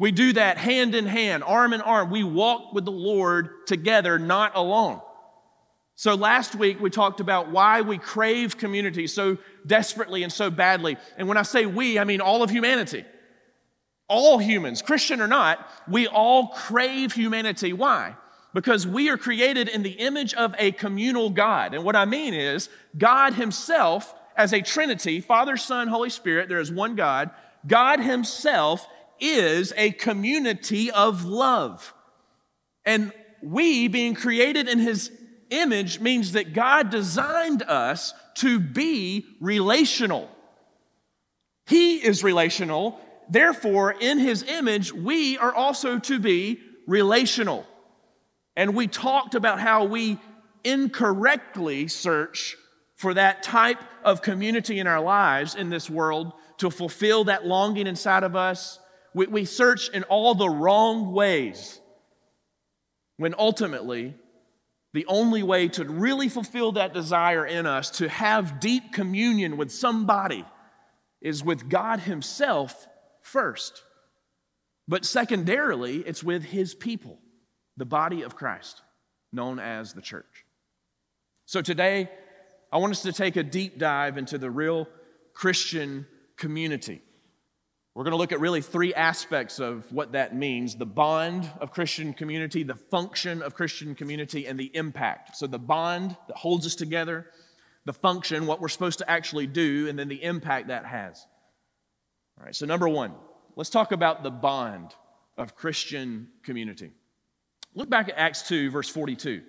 We 0.02 0.12
do 0.12 0.34
that 0.34 0.58
hand 0.58 0.96
in 0.96 1.06
hand, 1.06 1.44
arm 1.44 1.74
in 1.74 1.82
arm. 1.82 2.10
We 2.10 2.24
walk 2.24 2.74
with 2.74 2.86
the 2.86 2.92
Lord 2.92 3.68
together, 3.68 4.18
not 4.18 4.54
alone. 4.56 5.00
So 5.94 6.16
last 6.16 6.56
week 6.56 6.80
we 6.82 6.90
talked 6.90 7.20
about 7.20 7.52
why 7.52 7.82
we 7.82 8.00
crave 8.00 8.58
community 8.58 9.06
so 9.06 9.38
desperately 9.64 10.24
and 10.24 10.34
so 10.34 10.50
badly. 10.50 10.98
And 11.18 11.28
when 11.28 11.38
I 11.38 11.44
say 11.44 11.68
we, 11.68 12.00
I 12.00 12.06
mean 12.06 12.20
all 12.20 12.42
of 12.42 12.50
humanity. 12.50 13.06
All 14.08 14.40
humans, 14.40 14.82
Christian 14.82 15.22
or 15.22 15.28
not, 15.28 15.70
we 15.88 16.08
all 16.08 16.48
crave 16.48 17.14
humanity. 17.14 17.72
Why? 17.72 18.16
Because 18.56 18.88
we 18.88 19.08
are 19.12 19.18
created 19.18 19.70
in 19.70 19.84
the 19.84 19.92
image 19.92 20.34
of 20.34 20.56
a 20.58 20.72
communal 20.72 21.30
God. 21.30 21.76
And 21.76 21.84
what 21.84 21.96
I 21.96 22.06
mean 22.06 22.34
is, 22.34 22.70
God 22.98 23.36
Himself, 23.36 24.16
as 24.36 24.52
a 24.52 24.64
Trinity, 24.64 25.22
Father, 25.22 25.58
Son, 25.58 25.88
Holy 25.90 26.10
Spirit, 26.10 26.50
there 26.50 26.60
is 26.60 26.72
one 26.72 26.96
God, 26.96 27.30
God 27.68 28.00
Himself 28.00 28.88
is 29.22 29.72
a 29.78 29.92
community 29.92 30.92
of 30.92 31.24
love. 31.24 31.94
And 32.86 33.14
we, 33.42 33.88
being 33.88 34.16
created 34.16 34.68
in 34.68 34.80
his 34.80 35.12
image, 35.50 36.00
means 36.00 36.34
that 36.34 36.54
God 36.54 36.90
designed 36.90 37.64
us 37.64 38.14
to 38.36 38.60
be 38.60 39.26
relational. 39.40 40.30
He 41.68 41.98
is 41.98 42.24
relational. 42.24 43.00
Therefore, 43.30 43.92
in 43.92 44.20
his 44.20 44.44
image, 44.44 44.92
we 44.92 45.38
are 45.38 45.54
also 45.54 46.00
to 46.00 46.20
be 46.20 46.60
relational. 46.88 47.66
And 48.56 48.76
we 48.76 48.88
talked 48.88 49.36
about 49.36 49.60
how 49.60 49.86
we 49.86 50.18
incorrectly 50.64 51.88
search 51.88 52.58
for 52.96 53.14
that 53.14 53.42
type 53.42 53.80
of 54.04 54.22
community 54.22 54.80
in 54.80 54.88
our 54.88 55.02
lives 55.02 55.56
in 55.56 55.70
this 55.70 55.90
world 55.90 56.34
to 56.58 56.70
fulfill 56.70 57.24
that 57.26 57.46
longing 57.46 57.88
inside 57.88 58.24
of 58.24 58.36
us 58.36 58.80
we, 59.14 59.28
we 59.28 59.46
search 59.46 59.90
in 59.90 60.04
all 60.04 60.36
the 60.36 60.50
wrong 60.50 61.12
ways 61.12 61.80
when 63.18 63.36
ultimately 63.38 64.16
the 64.94 65.06
only 65.08 65.44
way 65.44 65.68
to 65.70 65.86
really 65.86 66.28
fulfill 66.28 66.74
that 66.74 66.94
desire 66.94 67.46
in 67.46 67.66
us 67.66 67.90
to 67.92 68.10
have 68.10 68.60
deep 68.60 68.92
communion 68.94 69.58
with 69.58 69.72
somebody 69.72 70.46
is 71.22 71.44
with 71.44 71.70
God 71.70 72.02
Himself 72.02 72.88
first. 73.22 73.84
But 74.88 75.06
secondarily, 75.06 75.98
it's 75.98 76.24
with 76.24 76.44
his 76.44 76.74
people, 76.74 77.18
the 77.78 77.86
body 77.86 78.24
of 78.24 78.36
Christ, 78.36 78.82
known 79.32 79.60
as 79.60 79.94
the 79.94 80.02
church. 80.02 80.46
So 81.46 81.62
today, 81.62 82.10
I 82.72 82.78
want 82.78 82.92
us 82.92 83.04
to 83.04 83.14
take 83.14 83.36
a 83.36 83.44
deep 83.44 83.78
dive 83.78 84.18
into 84.18 84.38
the 84.38 84.52
real 84.52 84.88
Christian 85.34 86.08
community. 86.38 87.02
We're 87.94 88.04
going 88.04 88.12
to 88.12 88.18
look 88.18 88.32
at 88.32 88.40
really 88.40 88.62
three 88.62 88.94
aspects 88.94 89.60
of 89.60 89.92
what 89.92 90.14
that 90.14 90.34
means 90.34 90.76
the 90.76 90.86
bond 90.86 91.50
of 91.60 91.72
Christian 91.72 92.14
community, 92.14 92.64
the 92.64 92.76
function 92.76 93.42
of 93.42 93.54
Christian 93.54 93.96
community, 93.96 94.48
and 94.48 94.58
the 94.58 94.72
impact. 94.74 95.36
So, 95.36 95.46
the 95.46 95.60
bond 95.60 96.16
that 96.28 96.38
holds 96.38 96.66
us 96.66 96.76
together, 96.76 97.28
the 97.86 97.94
function, 97.94 98.48
what 98.48 98.62
we're 98.62 98.70
supposed 98.70 99.00
to 99.00 99.12
actually 99.12 99.48
do, 99.48 99.88
and 99.90 100.00
then 100.00 100.08
the 100.08 100.24
impact 100.24 100.70
that 100.70 100.86
has. 100.86 101.26
All 102.40 102.46
right, 102.46 102.56
so 102.56 102.66
number 102.66 102.88
one, 102.88 103.14
let's 103.58 103.70
talk 103.70 103.92
about 103.92 104.24
the 104.24 104.32
bond 104.32 104.96
of 105.38 105.56
Christian 105.56 106.30
community. 106.44 106.92
Look 107.76 107.90
back 107.90 108.08
at 108.08 108.18
Acts 108.18 108.44
2, 108.44 108.72
verse 108.72 108.90
42. 108.90 109.42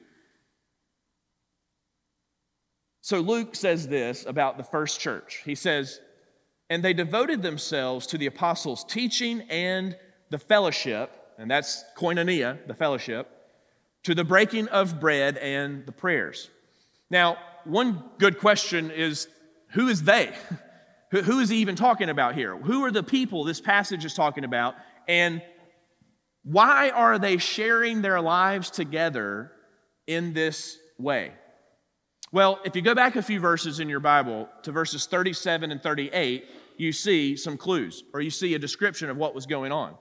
So 3.03 3.21
Luke 3.21 3.55
says 3.57 3.89
this 3.89 4.27
about 4.27 4.57
the 4.57 4.65
first 4.65 5.01
church. 5.01 5.43
He 5.45 5.55
says, 5.55 6.01
And 6.73 6.83
they 6.83 6.95
devoted 6.95 7.43
themselves 7.43 8.07
to 8.07 8.17
the 8.17 8.25
apostles' 8.25 8.83
teaching 8.83 9.43
and 9.51 9.95
the 10.31 10.39
fellowship, 10.39 11.13
and 11.37 11.51
that's 11.51 11.85
koinonia, 11.99 12.67
the 12.67 12.73
fellowship, 12.73 13.29
to 14.05 14.15
the 14.15 14.25
breaking 14.25 14.69
of 14.69 14.99
bread 14.99 15.37
and 15.37 15.85
the 15.85 15.93
prayers. 15.93 16.49
Now, 17.11 17.37
one 17.65 18.03
good 18.17 18.39
question 18.39 18.91
is 18.91 19.29
who 19.73 19.89
is 19.89 20.05
they? 20.05 20.33
Who 21.11 21.41
is 21.41 21.51
he 21.51 21.59
even 21.59 21.77
talking 21.77 22.09
about 22.09 22.37
here? 22.37 22.57
Who 22.57 22.87
are 22.87 22.91
the 22.91 23.03
people 23.03 23.45
this 23.45 23.61
passage 23.61 24.07
is 24.07 24.15
talking 24.15 24.45
about? 24.45 24.77
And 25.07 25.43
why 26.43 26.89
are 26.89 27.19
they 27.19 27.37
sharing 27.37 28.01
their 28.01 28.19
lives 28.19 28.71
together 28.71 29.53
in 30.07 30.33
this 30.33 30.79
way? 30.99 31.33
Well, 32.33 32.61
if 32.65 32.75
you 32.75 32.81
go 32.81 32.95
back 32.95 33.17
a 33.17 33.23
few 33.23 33.41
verses 33.41 33.79
in 33.79 33.91
your 33.91 34.01
Bible 34.01 34.49
to 34.63 34.73
verses 34.73 35.05
37 35.05 35.71
and 35.71 35.83
38, 35.83 36.47
you 36.83 36.93
see 36.93 37.37
some 37.37 37.57
clues 37.57 38.05
or 38.13 38.21
you 38.21 38.31
see 38.31 38.55
a 38.55 38.59
description 38.59 39.09
of 39.09 39.17
what 39.17 39.35
was 39.35 39.47
going 39.47 39.73
on. 39.73 39.95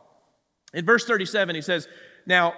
In 0.74 0.86
verse 0.86 1.06
37, 1.06 1.56
he 1.56 1.62
says, 1.62 1.88
Now, 2.26 2.54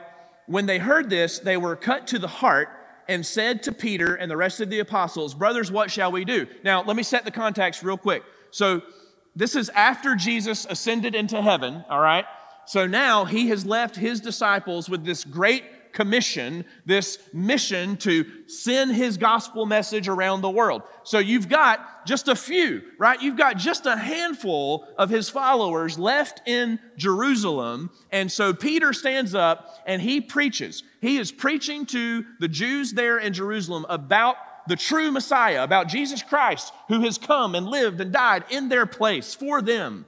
when 0.48 0.66
they 0.66 0.80
heard 0.80 1.10
this, 1.10 1.40
they 1.40 1.58
were 1.58 1.76
cut 1.76 2.08
to 2.08 2.20
the 2.20 2.28
heart 2.28 2.70
and 3.08 3.26
said 3.26 3.64
to 3.64 3.72
Peter 3.72 4.16
and 4.16 4.32
the 4.32 4.38
rest 4.38 4.62
of 4.62 4.70
the 4.70 4.80
apostles, 4.80 5.34
Brothers, 5.34 5.72
what 5.72 5.92
shall 5.92 6.12
we 6.12 6.26
do? 6.26 6.48
Now, 6.64 6.84
let 6.84 6.96
me 6.96 7.04
set 7.04 7.26
the 7.26 7.32
context 7.32 7.84
real 7.84 7.98
quick. 7.98 8.24
So, 8.52 8.82
this 9.36 9.56
is 9.56 9.70
after 9.70 10.16
Jesus 10.16 10.68
ascended 10.70 11.16
into 11.16 11.42
heaven, 11.42 11.84
all 11.90 12.00
right? 12.00 12.26
So 12.66 12.88
now 12.88 13.26
he 13.26 13.50
has 13.50 13.66
left 13.66 13.96
his 13.96 14.22
disciples 14.22 14.90
with 14.90 15.04
this 15.04 15.24
great 15.24 15.64
commission, 15.94 16.66
this 16.86 17.20
mission 17.32 17.96
to 17.98 18.26
send 18.48 18.94
his 18.94 19.18
gospel 19.18 19.66
message 19.66 20.08
around 20.08 20.42
the 20.42 20.50
world. 20.50 20.82
So 21.04 21.20
you've 21.20 21.48
got 21.48 22.06
just 22.06 22.28
a 22.28 22.36
few, 22.36 22.82
right? 22.98 23.22
You've 23.22 23.38
got 23.38 23.58
just 23.58 23.86
a 23.86 23.96
handful 23.96 24.88
of 24.98 25.10
his 25.10 25.30
followers 25.30 25.98
left 25.98 26.42
in 26.48 26.80
Jerusalem. 26.98 27.92
And 28.12 28.32
so 28.32 28.54
Peter 28.54 28.92
stands 28.92 29.34
up 29.36 29.78
and 29.86 30.02
he 30.02 30.20
preaches. 30.20 30.84
He 31.00 31.18
is 31.18 31.32
preaching 31.32 31.86
to 31.88 32.26
the 32.40 32.48
Jews 32.48 32.94
there 32.94 33.20
in 33.20 33.34
Jerusalem 33.34 33.86
about 33.88 34.36
the 34.68 34.76
true 34.76 35.12
Messiah, 35.12 35.64
about 35.64 35.88
Jesus 35.88 36.24
Christ, 36.24 36.74
who 36.88 37.02
has 37.02 37.18
come 37.18 37.54
and 37.54 37.68
lived 37.68 38.02
and 38.02 38.12
died 38.12 38.46
in 38.50 38.70
their 38.70 38.86
place 38.86 39.34
for 39.34 39.62
them. 39.62 40.06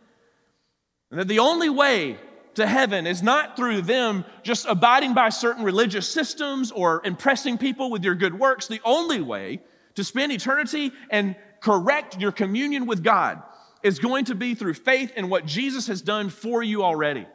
And 1.11 1.19
that 1.19 1.27
the 1.27 1.39
only 1.39 1.69
way 1.69 2.17
to 2.55 2.67
heaven 2.67 3.07
is 3.07 3.21
not 3.21 3.55
through 3.55 3.81
them 3.81 4.25
just 4.43 4.65
abiding 4.65 5.13
by 5.13 5.29
certain 5.29 5.63
religious 5.63 6.07
systems 6.07 6.71
or 6.71 7.01
impressing 7.05 7.57
people 7.57 7.89
with 7.89 8.03
your 8.03 8.15
good 8.15 8.37
works. 8.37 8.67
The 8.67 8.81
only 8.83 9.21
way 9.21 9.61
to 9.95 10.03
spend 10.03 10.31
eternity 10.31 10.91
and 11.09 11.35
correct 11.61 12.19
your 12.19 12.31
communion 12.31 12.85
with 12.85 13.03
God 13.03 13.41
is 13.83 13.99
going 13.99 14.25
to 14.25 14.35
be 14.35 14.55
through 14.55 14.73
faith 14.73 15.13
in 15.15 15.29
what 15.29 15.45
Jesus 15.45 15.87
has 15.87 16.01
done 16.01 16.29
for 16.29 16.63
you 16.63 16.83
already, 16.83 17.27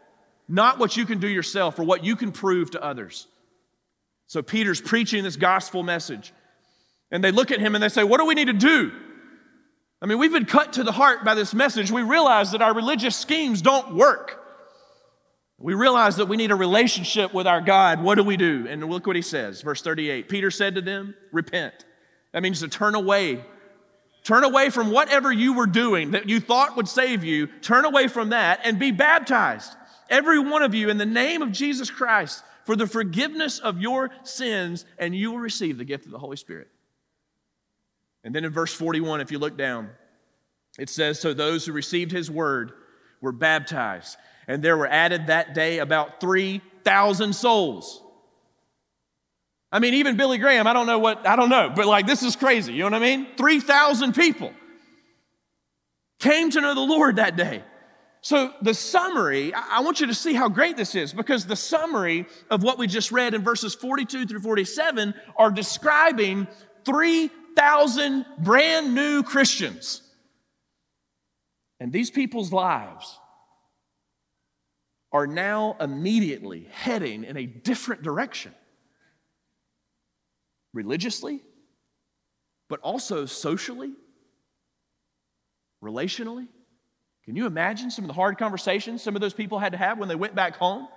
not 0.48 0.78
what 0.78 0.96
you 0.96 1.06
can 1.06 1.20
do 1.20 1.28
yourself 1.28 1.78
or 1.78 1.84
what 1.84 2.04
you 2.04 2.16
can 2.16 2.32
prove 2.32 2.72
to 2.72 2.82
others. 2.82 3.26
So 4.26 4.42
Peter's 4.42 4.80
preaching 4.80 5.24
this 5.24 5.36
gospel 5.36 5.82
message, 5.82 6.32
and 7.10 7.22
they 7.22 7.32
look 7.32 7.50
at 7.50 7.60
him 7.60 7.74
and 7.74 7.82
they 7.82 7.88
say, 7.88 8.04
What 8.04 8.18
do 8.18 8.26
we 8.26 8.34
need 8.34 8.46
to 8.46 8.52
do? 8.52 8.92
I 10.02 10.06
mean, 10.06 10.18
we've 10.18 10.32
been 10.32 10.46
cut 10.46 10.74
to 10.74 10.84
the 10.84 10.92
heart 10.92 11.24
by 11.24 11.34
this 11.34 11.52
message. 11.52 11.90
We 11.90 12.02
realize 12.02 12.52
that 12.52 12.62
our 12.62 12.74
religious 12.74 13.16
schemes 13.16 13.60
don't 13.60 13.94
work. 13.94 14.39
We 15.60 15.74
realize 15.74 16.16
that 16.16 16.26
we 16.26 16.38
need 16.38 16.50
a 16.50 16.56
relationship 16.56 17.34
with 17.34 17.46
our 17.46 17.60
God. 17.60 18.02
What 18.02 18.14
do 18.14 18.24
we 18.24 18.38
do? 18.38 18.66
And 18.68 18.82
look 18.88 19.06
what 19.06 19.14
he 19.14 19.22
says, 19.22 19.60
verse 19.60 19.82
38. 19.82 20.28
Peter 20.28 20.50
said 20.50 20.74
to 20.76 20.80
them, 20.80 21.14
Repent. 21.32 21.84
That 22.32 22.42
means 22.42 22.60
to 22.60 22.68
turn 22.68 22.94
away. 22.94 23.44
Turn 24.24 24.44
away 24.44 24.70
from 24.70 24.90
whatever 24.90 25.30
you 25.30 25.52
were 25.52 25.66
doing 25.66 26.12
that 26.12 26.28
you 26.28 26.40
thought 26.40 26.76
would 26.76 26.88
save 26.88 27.24
you. 27.24 27.46
Turn 27.46 27.84
away 27.84 28.08
from 28.08 28.30
that 28.30 28.60
and 28.64 28.78
be 28.78 28.90
baptized, 28.90 29.72
every 30.08 30.38
one 30.38 30.62
of 30.62 30.74
you, 30.74 30.88
in 30.88 30.96
the 30.96 31.06
name 31.06 31.42
of 31.42 31.52
Jesus 31.52 31.90
Christ 31.90 32.42
for 32.64 32.76
the 32.76 32.86
forgiveness 32.86 33.58
of 33.58 33.80
your 33.80 34.10
sins, 34.22 34.84
and 34.98 35.14
you 35.14 35.32
will 35.32 35.38
receive 35.38 35.76
the 35.76 35.84
gift 35.84 36.06
of 36.06 36.12
the 36.12 36.18
Holy 36.18 36.36
Spirit. 36.36 36.68
And 38.22 38.34
then 38.34 38.44
in 38.44 38.52
verse 38.52 38.72
41, 38.72 39.20
if 39.20 39.32
you 39.32 39.38
look 39.38 39.56
down, 39.56 39.90
it 40.78 40.88
says, 40.88 41.18
So 41.18 41.34
those 41.34 41.66
who 41.66 41.72
received 41.72 42.12
his 42.12 42.30
word 42.30 42.72
were 43.20 43.32
baptized 43.32 44.16
and 44.50 44.64
there 44.64 44.76
were 44.76 44.88
added 44.88 45.28
that 45.28 45.54
day 45.54 45.78
about 45.78 46.20
3,000 46.20 47.32
souls. 47.32 48.02
I 49.70 49.78
mean, 49.78 49.94
even 49.94 50.16
Billy 50.16 50.38
Graham, 50.38 50.66
I 50.66 50.72
don't 50.72 50.86
know 50.86 50.98
what, 50.98 51.24
I 51.24 51.36
don't 51.36 51.50
know, 51.50 51.72
but 51.74 51.86
like 51.86 52.04
this 52.04 52.24
is 52.24 52.34
crazy. 52.34 52.72
You 52.72 52.80
know 52.80 52.86
what 52.86 52.94
I 52.94 53.16
mean? 53.16 53.28
3,000 53.36 54.12
people 54.12 54.52
came 56.18 56.50
to 56.50 56.60
know 56.60 56.74
the 56.74 56.80
Lord 56.80 57.16
that 57.16 57.36
day. 57.36 57.62
So, 58.22 58.52
the 58.60 58.74
summary, 58.74 59.54
I 59.54 59.80
want 59.80 60.00
you 60.00 60.08
to 60.08 60.14
see 60.14 60.34
how 60.34 60.48
great 60.50 60.76
this 60.76 60.94
is 60.94 61.14
because 61.14 61.46
the 61.46 61.56
summary 61.56 62.26
of 62.50 62.62
what 62.62 62.76
we 62.76 62.86
just 62.86 63.12
read 63.12 63.32
in 63.32 63.42
verses 63.42 63.74
42 63.74 64.26
through 64.26 64.40
47 64.40 65.14
are 65.36 65.50
describing 65.50 66.46
3,000 66.84 68.26
brand 68.40 68.94
new 68.94 69.22
Christians. 69.22 70.02
And 71.78 71.92
these 71.92 72.10
people's 72.10 72.52
lives 72.52 73.18
are 75.12 75.26
now 75.26 75.76
immediately 75.80 76.68
heading 76.70 77.24
in 77.24 77.36
a 77.36 77.46
different 77.46 78.02
direction 78.02 78.54
religiously, 80.72 81.42
but 82.68 82.80
also 82.80 83.26
socially, 83.26 83.92
relationally. 85.82 86.46
Can 87.24 87.36
you 87.36 87.46
imagine 87.46 87.90
some 87.90 88.04
of 88.04 88.08
the 88.08 88.14
hard 88.14 88.38
conversations 88.38 89.02
some 89.02 89.14
of 89.14 89.20
those 89.20 89.34
people 89.34 89.58
had 89.58 89.72
to 89.72 89.78
have 89.78 89.98
when 89.98 90.08
they 90.08 90.14
went 90.14 90.34
back 90.34 90.56
home? 90.56 90.88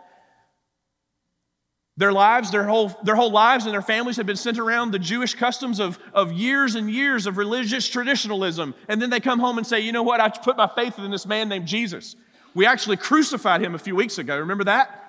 Their 1.96 2.12
lives, 2.12 2.50
their 2.50 2.63
whole, 2.63 2.89
their 3.03 3.15
whole 3.15 3.32
lives 3.32 3.65
and 3.65 3.74
their 3.74 3.84
families 3.84 4.17
have 4.17 4.25
been 4.25 4.36
sent 4.36 4.58
around 4.58 4.91
the 4.91 5.00
Jewish 5.00 5.36
customs 5.36 5.79
of, 5.79 6.00
of 6.12 6.32
years 6.32 6.74
and 6.74 6.89
years 6.89 7.27
of 7.27 7.38
religious 7.38 7.88
traditionalism. 7.88 8.74
And 8.88 9.00
then 9.00 9.12
they 9.12 9.20
come 9.20 9.39
home 9.39 9.60
and 9.60 9.67
say, 9.67 9.79
you 9.82 9.91
know 9.91 10.01
what? 10.01 10.20
I 10.20 10.29
put 10.29 10.58
my 10.58 10.67
faith 10.67 10.98
in 10.98 11.12
this 11.12 11.27
man 11.27 11.50
named 11.50 11.67
Jesus. 11.67 12.15
We 12.54 12.66
actually 12.66 12.98
crucified 12.98 13.62
him 13.62 13.76
a 13.76 13.80
few 13.80 13.96
weeks 13.96 14.18
ago. 14.18 14.38
Remember 14.40 14.66
that? 14.66 15.00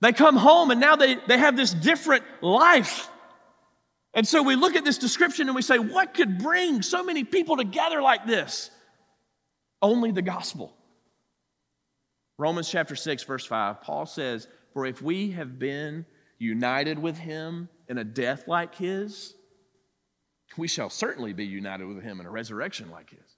They 0.00 0.12
come 0.12 0.36
home 0.36 0.70
and 0.70 0.80
now 0.80 0.96
they, 0.96 1.14
they 1.14 1.38
have 1.38 1.56
this 1.56 1.72
different 1.72 2.24
life. 2.42 3.08
And 4.12 4.26
so 4.26 4.42
we 4.42 4.56
look 4.56 4.76
at 4.76 4.84
this 4.84 4.98
description 4.98 5.48
and 5.48 5.56
we 5.56 5.62
say, 5.62 5.78
what 5.78 6.14
could 6.14 6.38
bring 6.38 6.82
so 6.82 7.02
many 7.02 7.24
people 7.24 7.56
together 7.56 8.02
like 8.02 8.26
this? 8.26 8.70
Only 9.80 10.10
the 10.10 10.22
gospel. 10.22 10.74
Romans 12.38 12.68
chapter 12.68 12.96
6, 12.96 13.22
verse 13.24 13.46
5, 13.46 13.80
Paul 13.80 14.04
says, 14.04 14.46
For 14.72 14.84
if 14.84 15.00
we 15.00 15.30
have 15.32 15.58
been 15.58 16.04
united 16.38 16.98
with 16.98 17.16
him 17.16 17.68
in 17.88 17.96
a 17.96 18.04
death 18.04 18.46
like 18.46 18.74
his, 18.74 19.34
we 20.56 20.68
shall 20.68 20.90
certainly 20.90 21.32
be 21.32 21.46
united 21.46 21.86
with 21.86 22.02
him 22.02 22.20
in 22.20 22.26
a 22.26 22.30
resurrection 22.30 22.90
like 22.90 23.10
his. 23.10 23.36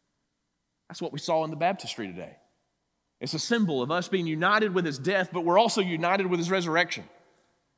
That's 0.88 1.02
what 1.02 1.12
we 1.12 1.18
saw 1.18 1.44
in 1.44 1.50
the 1.50 1.56
baptistry 1.56 2.08
today. 2.08 2.36
It's 3.20 3.34
a 3.34 3.38
symbol 3.38 3.82
of 3.82 3.90
us 3.90 4.08
being 4.08 4.26
united 4.26 4.74
with 4.74 4.84
his 4.84 4.98
death, 4.98 5.30
but 5.32 5.44
we're 5.44 5.58
also 5.58 5.80
united 5.80 6.26
with 6.26 6.38
his 6.38 6.50
resurrection. 6.50 7.04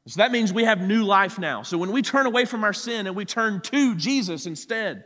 So 0.06 0.18
that 0.18 0.32
means 0.32 0.52
we 0.52 0.64
have 0.64 0.80
new 0.80 1.04
life 1.04 1.38
now. 1.38 1.62
So 1.62 1.78
when 1.78 1.92
we 1.92 2.02
turn 2.02 2.26
away 2.26 2.44
from 2.44 2.64
our 2.64 2.73
sin 2.73 3.06
and 3.06 3.14
we 3.14 3.25
turn 3.25 3.61
to 3.62 3.94
Jesus 3.94 4.47
instead 4.47 5.04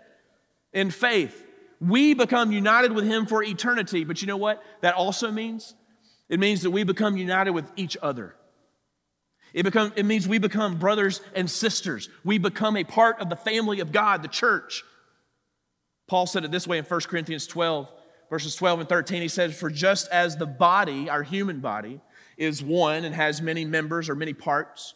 in 0.73 0.91
faith, 0.91 1.45
we 1.81 2.15
become 2.15 2.53
united 2.53 2.93
with 2.93 3.05
him 3.05 3.27
for 3.27 3.43
eternity. 3.43 4.05
But 4.05 4.23
you 4.23 4.29
know 4.29 4.37
what 4.37 4.63
that 4.81 4.95
also 4.95 5.31
means? 5.31 5.75
It 6.29 6.41
means 6.41 6.63
that 6.63 6.71
we 6.71 6.85
become 6.85 7.17
united 7.17 7.51
with 7.51 7.71
each 7.77 7.97
other. 8.01 8.35
It, 9.53 9.63
become, 9.65 9.93
it 9.95 10.05
means 10.05 10.27
we 10.27 10.39
become 10.39 10.79
brothers 10.79 11.21
and 11.35 11.49
sisters. 11.49 12.09
We 12.25 12.39
become 12.39 12.77
a 12.77 12.85
part 12.85 13.21
of 13.21 13.29
the 13.29 13.37
family 13.37 13.81
of 13.81 13.93
God, 13.93 14.23
the 14.23 14.29
church. 14.29 14.83
Paul 16.09 16.27
said 16.27 16.45
it 16.45 16.51
this 16.51 16.67
way 16.67 16.79
in 16.79 16.85
1 16.85 17.01
Corinthians 17.03 17.47
12 17.47 17.91
verses 18.31 18.57
12 18.57 18.81
and 18.81 18.89
13, 18.89 19.23
he 19.23 19.29
says, 19.29 19.59
For 19.59 19.71
just 19.71 20.09
as 20.09 20.37
the 20.37 20.47
body, 20.47 21.09
our 21.09 21.23
human 21.23 21.61
body, 21.61 22.01
is 22.37 22.63
one 22.63 23.05
and 23.05 23.15
has 23.15 23.41
many 23.41 23.65
members 23.65 24.09
or 24.09 24.15
many 24.15 24.33
parts, 24.33 24.95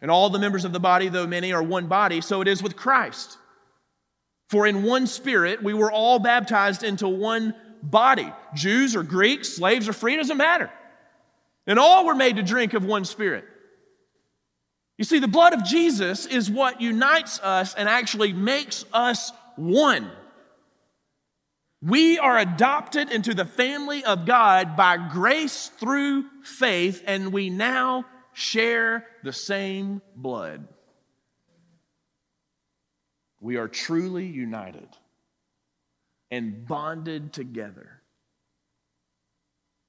and 0.00 0.10
all 0.10 0.28
the 0.28 0.38
members 0.38 0.64
of 0.64 0.72
the 0.72 0.80
body, 0.80 1.08
though 1.08 1.26
many, 1.26 1.52
are 1.52 1.62
one 1.62 1.86
body, 1.86 2.20
so 2.20 2.40
it 2.40 2.48
is 2.48 2.62
with 2.62 2.76
Christ. 2.76 3.38
For 4.48 4.66
in 4.66 4.82
one 4.82 5.06
spirit 5.06 5.62
we 5.62 5.74
were 5.74 5.90
all 5.90 6.18
baptized 6.18 6.82
into 6.82 7.08
one 7.08 7.54
body. 7.82 8.32
Jews 8.54 8.94
or 8.94 9.02
Greeks, 9.02 9.48
slaves 9.48 9.88
or 9.88 9.92
free, 9.92 10.16
doesn't 10.16 10.36
matter. 10.36 10.70
And 11.66 11.78
all 11.78 12.06
were 12.06 12.14
made 12.14 12.36
to 12.36 12.42
drink 12.42 12.74
of 12.74 12.84
one 12.84 13.04
spirit. 13.04 13.44
You 14.96 15.04
see, 15.04 15.18
the 15.18 15.28
blood 15.28 15.54
of 15.54 15.64
Jesus 15.64 16.26
is 16.26 16.50
what 16.50 16.80
unites 16.80 17.40
us 17.40 17.74
and 17.74 17.88
actually 17.88 18.32
makes 18.32 18.84
us 18.92 19.32
one. 19.56 20.10
We 21.84 22.18
are 22.18 22.38
adopted 22.38 23.10
into 23.10 23.34
the 23.34 23.44
family 23.44 24.02
of 24.04 24.24
God 24.24 24.74
by 24.74 24.96
grace 24.96 25.70
through 25.78 26.24
faith, 26.42 27.02
and 27.06 27.30
we 27.30 27.50
now 27.50 28.06
share 28.32 29.06
the 29.22 29.34
same 29.34 30.00
blood. 30.16 30.66
We 33.38 33.56
are 33.56 33.68
truly 33.68 34.24
united 34.24 34.88
and 36.30 36.66
bonded 36.66 37.34
together. 37.34 38.00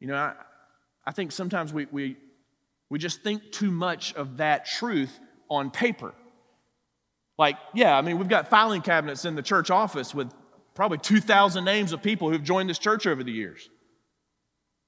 You 0.01 0.07
know, 0.07 0.15
I, 0.17 0.33
I 1.05 1.11
think 1.13 1.31
sometimes 1.31 1.71
we, 1.71 1.87
we, 1.93 2.17
we 2.89 2.99
just 2.99 3.21
think 3.21 3.53
too 3.53 3.71
much 3.71 4.13
of 4.15 4.37
that 4.37 4.65
truth 4.65 5.17
on 5.49 5.71
paper. 5.71 6.13
Like, 7.37 7.55
yeah, 7.73 7.97
I 7.97 8.01
mean, 8.01 8.17
we've 8.17 8.27
got 8.27 8.49
filing 8.49 8.81
cabinets 8.81 9.23
in 9.23 9.35
the 9.35 9.41
church 9.41 9.71
office 9.71 10.13
with 10.13 10.33
probably 10.75 10.98
2,000 11.00 11.63
names 11.63 11.94
of 11.94 12.03
people 12.03 12.29
who've 12.29 12.44
joined 12.44 12.70
this 12.70 12.77
church 12.77 13.08
over 13.08 13.24
the 13.24 13.32
years. 13.32 13.70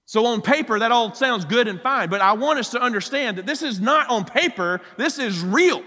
So, 0.05 0.25
on 0.27 0.41
paper, 0.41 0.79
that 0.79 0.91
all 0.91 1.13
sounds 1.13 1.43
good 1.43 1.67
and 1.67 1.81
fine, 1.81 2.09
but 2.09 2.21
I 2.21 2.33
want 2.33 2.59
us 2.59 2.69
to 2.71 2.81
understand 2.81 3.37
that 3.37 3.45
this 3.45 3.61
is 3.61 3.79
not 3.79 4.09
on 4.09 4.23
paper, 4.23 4.79
this 4.97 5.19
is 5.19 5.41
real. 5.41 5.83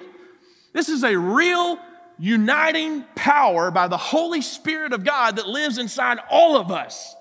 This 0.74 0.88
is 0.88 1.04
a 1.04 1.16
real 1.16 1.78
uniting 2.18 3.04
power 3.14 3.70
by 3.70 3.88
the 3.88 3.96
Holy 3.96 4.42
Spirit 4.42 4.92
of 4.92 5.04
God 5.04 5.36
that 5.36 5.48
lives 5.48 5.78
inside 5.78 6.18
all 6.30 6.58
of 6.58 6.70
us. 6.70 7.14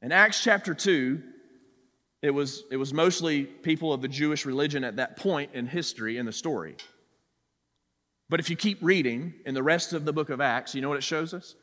In 0.00 0.10
Acts 0.10 0.42
chapter 0.42 0.72
2, 0.72 1.22
it 2.22 2.30
was, 2.30 2.64
it 2.70 2.78
was 2.78 2.94
mostly 2.94 3.44
people 3.44 3.92
of 3.92 4.00
the 4.00 4.08
Jewish 4.08 4.46
religion 4.46 4.84
at 4.84 4.96
that 4.96 5.16
point 5.16 5.50
in 5.52 5.66
history 5.66 6.16
in 6.16 6.24
the 6.24 6.32
story. 6.32 6.76
But 8.30 8.38
if 8.38 8.48
you 8.48 8.54
keep 8.54 8.78
reading 8.80 9.34
in 9.44 9.54
the 9.54 9.62
rest 9.62 9.92
of 9.92 10.04
the 10.04 10.12
book 10.12 10.30
of 10.30 10.40
Acts, 10.40 10.72
you 10.74 10.80
know 10.80 10.88
what 10.88 10.98
it 10.98 11.02
shows 11.02 11.34
us? 11.34 11.56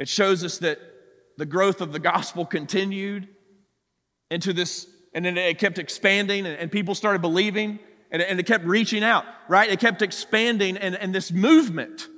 It 0.00 0.08
shows 0.08 0.42
us 0.42 0.58
that 0.58 0.80
the 1.38 1.46
growth 1.46 1.80
of 1.80 1.92
the 1.92 2.00
gospel 2.00 2.44
continued 2.44 3.28
into 4.32 4.52
this, 4.52 4.88
and 5.14 5.24
then 5.24 5.38
it 5.38 5.60
kept 5.60 5.78
expanding, 5.78 6.44
and, 6.44 6.58
and 6.58 6.72
people 6.72 6.96
started 6.96 7.22
believing, 7.22 7.78
and, 8.10 8.20
and, 8.20 8.40
it 8.40 8.46
kept 8.46 8.64
reaching 8.64 9.04
out, 9.04 9.24
right? 9.48 9.70
It 9.70 9.78
kept 9.78 10.02
expanding, 10.02 10.76
and, 10.76 10.96
and 10.96 11.14
this 11.14 11.30
movement 11.30 12.08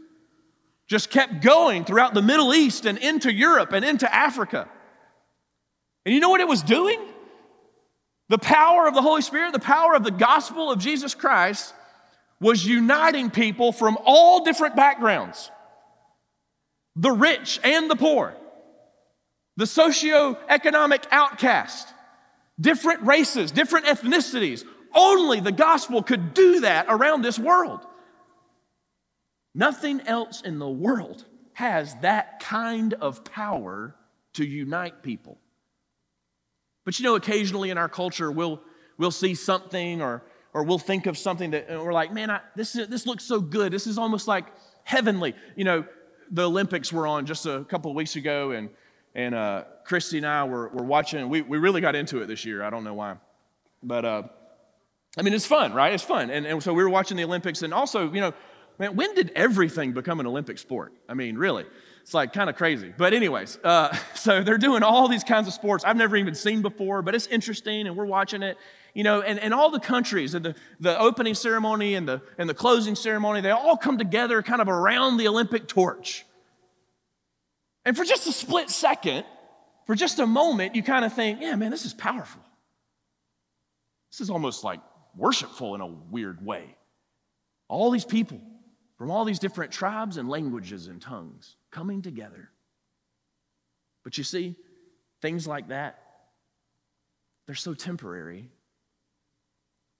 just 0.88 1.11
kept 1.11 1.43
going 1.43 1.85
throughout 1.85 2.14
the 2.14 2.23
Middle 2.23 2.55
East 2.55 2.87
and 2.87 2.97
into 2.97 3.31
Europe 3.31 3.73
and 3.73 3.85
into 3.85 4.12
Africa. 4.14 4.66
And 6.07 6.14
you 6.14 6.21
know 6.21 6.31
what 6.31 6.40
it 6.40 6.49
was 6.49 6.62
doing? 6.62 7.00
The 8.31 8.38
power 8.38 8.87
of 8.87 8.95
the 8.95 9.02
Holy 9.02 9.23
Spirit, 9.23 9.52
the 9.52 9.59
power 9.59 9.95
of 9.95 10.05
the 10.05 10.11
gospel 10.11 10.71
of 10.71 10.78
Jesus 10.78 11.14
Christ 11.14 11.75
was 12.40 12.66
uniting 12.66 13.31
people 13.31 13.73
from 13.73 13.99
all 14.05 14.45
different 14.45 14.76
backgrounds 14.76 15.50
the 16.99 17.11
rich 17.11 17.61
and 17.62 17.90
the 17.90 17.97
poor, 17.97 18.35
the 19.57 19.66
socio-economic 19.66 21.07
outcast, 21.11 21.93
different 22.59 23.02
races, 23.02 23.50
different 23.50 23.85
ethnicities. 23.85 24.64
Only 24.95 25.40
the 25.40 25.52
gospel 25.52 26.02
could 26.02 26.33
do 26.33 26.61
that 26.61 26.87
around 26.88 27.21
this 27.21 27.38
world. 27.38 27.81
Nothing 29.55 30.01
else 30.07 30.40
in 30.40 30.59
the 30.59 30.68
world 30.68 31.22
has 31.53 31.94
that 31.96 32.40
kind 32.40 32.94
of 32.94 33.25
power 33.25 33.94
to 34.35 34.44
unite 34.44 35.03
people. 35.03 35.38
But 36.87 36.99
you 36.99 37.05
know, 37.05 37.14
occasionally 37.14 37.68
in 37.70 37.77
our 37.77 37.88
culture, 37.88 38.31
we'll, 38.31 38.62
we'll 38.96 39.11
see 39.11 39.35
something 39.35 40.01
or, 40.01 40.22
or 40.57 40.62
we'll 40.62 40.79
think 40.79 41.05
of 41.05 41.19
something 41.19 41.51
that 41.51 41.69
we're 41.69 41.92
like, 41.92 42.14
man, 42.14 42.31
I, 42.31 42.40
this, 42.55 42.75
is, 42.77 42.88
this 42.88 43.05
looks 43.05 43.25
so 43.25 43.40
good. 43.40 43.71
This 43.71 43.87
is 43.87 43.99
almost 43.99 44.27
like 44.27 44.47
heavenly. 44.85 45.35
You 45.55 45.64
know, 45.64 45.85
the 46.31 46.47
Olympics 46.47 46.90
were 46.90 47.07
on 47.07 47.27
just 47.27 47.45
a 47.45 47.66
couple 47.69 47.90
of 47.90 47.95
weeks 47.95 48.16
ago, 48.16 48.53
and, 48.53 48.71
and 49.14 49.35
uh, 49.35 49.64
Christy 49.85 50.16
and 50.16 50.27
I 50.27 50.45
were, 50.45 50.69
were 50.71 50.83
watching. 50.83 51.29
We, 51.29 51.42
we 51.42 51.59
really 51.59 51.83
got 51.83 51.95
into 51.95 52.23
it 52.23 52.27
this 52.27 52.47
year. 52.47 52.62
I 52.62 52.71
don't 52.71 52.85
know 52.85 52.95
why. 52.95 53.16
But, 53.83 54.07
uh, 54.07 54.23
I 55.19 55.21
mean, 55.21 55.35
it's 55.35 55.45
fun, 55.45 55.75
right? 55.75 55.92
It's 55.92 56.03
fun. 56.03 56.31
And, 56.31 56.47
and 56.47 56.62
so 56.62 56.73
we 56.73 56.83
were 56.83 56.88
watching 56.88 57.19
the 57.19 57.25
Olympics, 57.25 57.61
and 57.61 57.75
also, 57.75 58.11
you 58.11 58.23
know, 58.23 58.33
man, 58.79 58.97
when 58.97 59.14
did 59.14 59.33
everything 59.37 59.92
become 59.92 60.21
an 60.21 60.27
Olympic 60.27 60.57
sport? 60.57 60.95
I 61.07 61.12
mean, 61.12 61.37
really. 61.37 61.66
It's 62.07 62.14
like 62.14 62.33
kind 62.33 62.49
of 62.49 62.55
crazy. 62.55 62.95
But, 62.97 63.14
anyways, 63.14 63.59
uh, 63.64 63.92
so 64.14 64.45
they're 64.45 64.59
doing 64.59 64.85
all 64.85 65.09
these 65.09 65.25
kinds 65.25 65.49
of 65.49 65.55
sports 65.55 65.85
I've 65.85 65.97
never 65.97 66.16
even 66.16 66.37
seen 66.37 66.62
before, 66.62 67.03
but 67.03 67.16
it's 67.16 67.27
interesting 67.27 67.88
and 67.88 67.97
we're 67.97 68.05
watching 68.05 68.45
it. 68.45 68.57
You 68.95 69.03
know, 69.03 69.23
and, 69.23 69.40
and 69.40 69.53
all 69.53 69.71
the 69.73 69.81
countries 69.81 70.35
and 70.35 70.45
the, 70.45 70.55
the 70.79 70.97
opening 71.01 71.35
ceremony 71.35 71.97
and 71.97 72.09
the, 72.09 72.23
and 72.38 72.49
the 72.49 72.55
closing 72.55 72.95
ceremony, 72.95 73.40
they 73.40 73.51
all 73.51 73.77
come 73.77 73.99
together 73.99 74.40
kind 74.40 74.62
of 74.62 74.69
around 74.69 75.16
the 75.16 75.27
Olympic 75.27 75.66
torch. 75.66 76.25
And 77.85 77.97
for 77.97 78.05
just 78.05 78.29
a 78.29 78.33
split 78.33 78.71
second, 78.71 79.25
for 79.85 79.97
just 79.97 80.21
a 80.21 80.27
moment, 80.27 80.77
you 80.77 80.85
kind 80.85 81.05
of 81.05 81.12
think, 81.12 81.40
yeah, 81.40 81.57
man, 81.57 81.73
this 81.73 81.85
is 81.85 81.92
powerful. 81.92 82.40
This 84.12 84.21
is 84.21 84.31
almost 84.31 84.62
like 84.62 84.79
worshipful 85.16 85.75
in 85.75 85.81
a 85.81 85.88
weird 85.88 86.47
way. 86.47 86.77
All 87.69 87.90
these 87.90 88.05
people 88.05 88.40
from 88.97 89.11
all 89.11 89.25
these 89.25 89.40
different 89.40 89.73
tribes 89.73 90.16
and 90.16 90.29
languages 90.29 90.87
and 90.87 91.03
tongues 91.03 91.57
coming 91.70 92.02
together. 92.02 92.50
But 94.05 94.18
you 94.18 94.24
see, 94.24 94.55
things 95.20 95.46
like 95.46 95.68
that, 95.68 95.98
they're 97.46 97.55
so 97.55 97.74
temporary. 97.74 98.48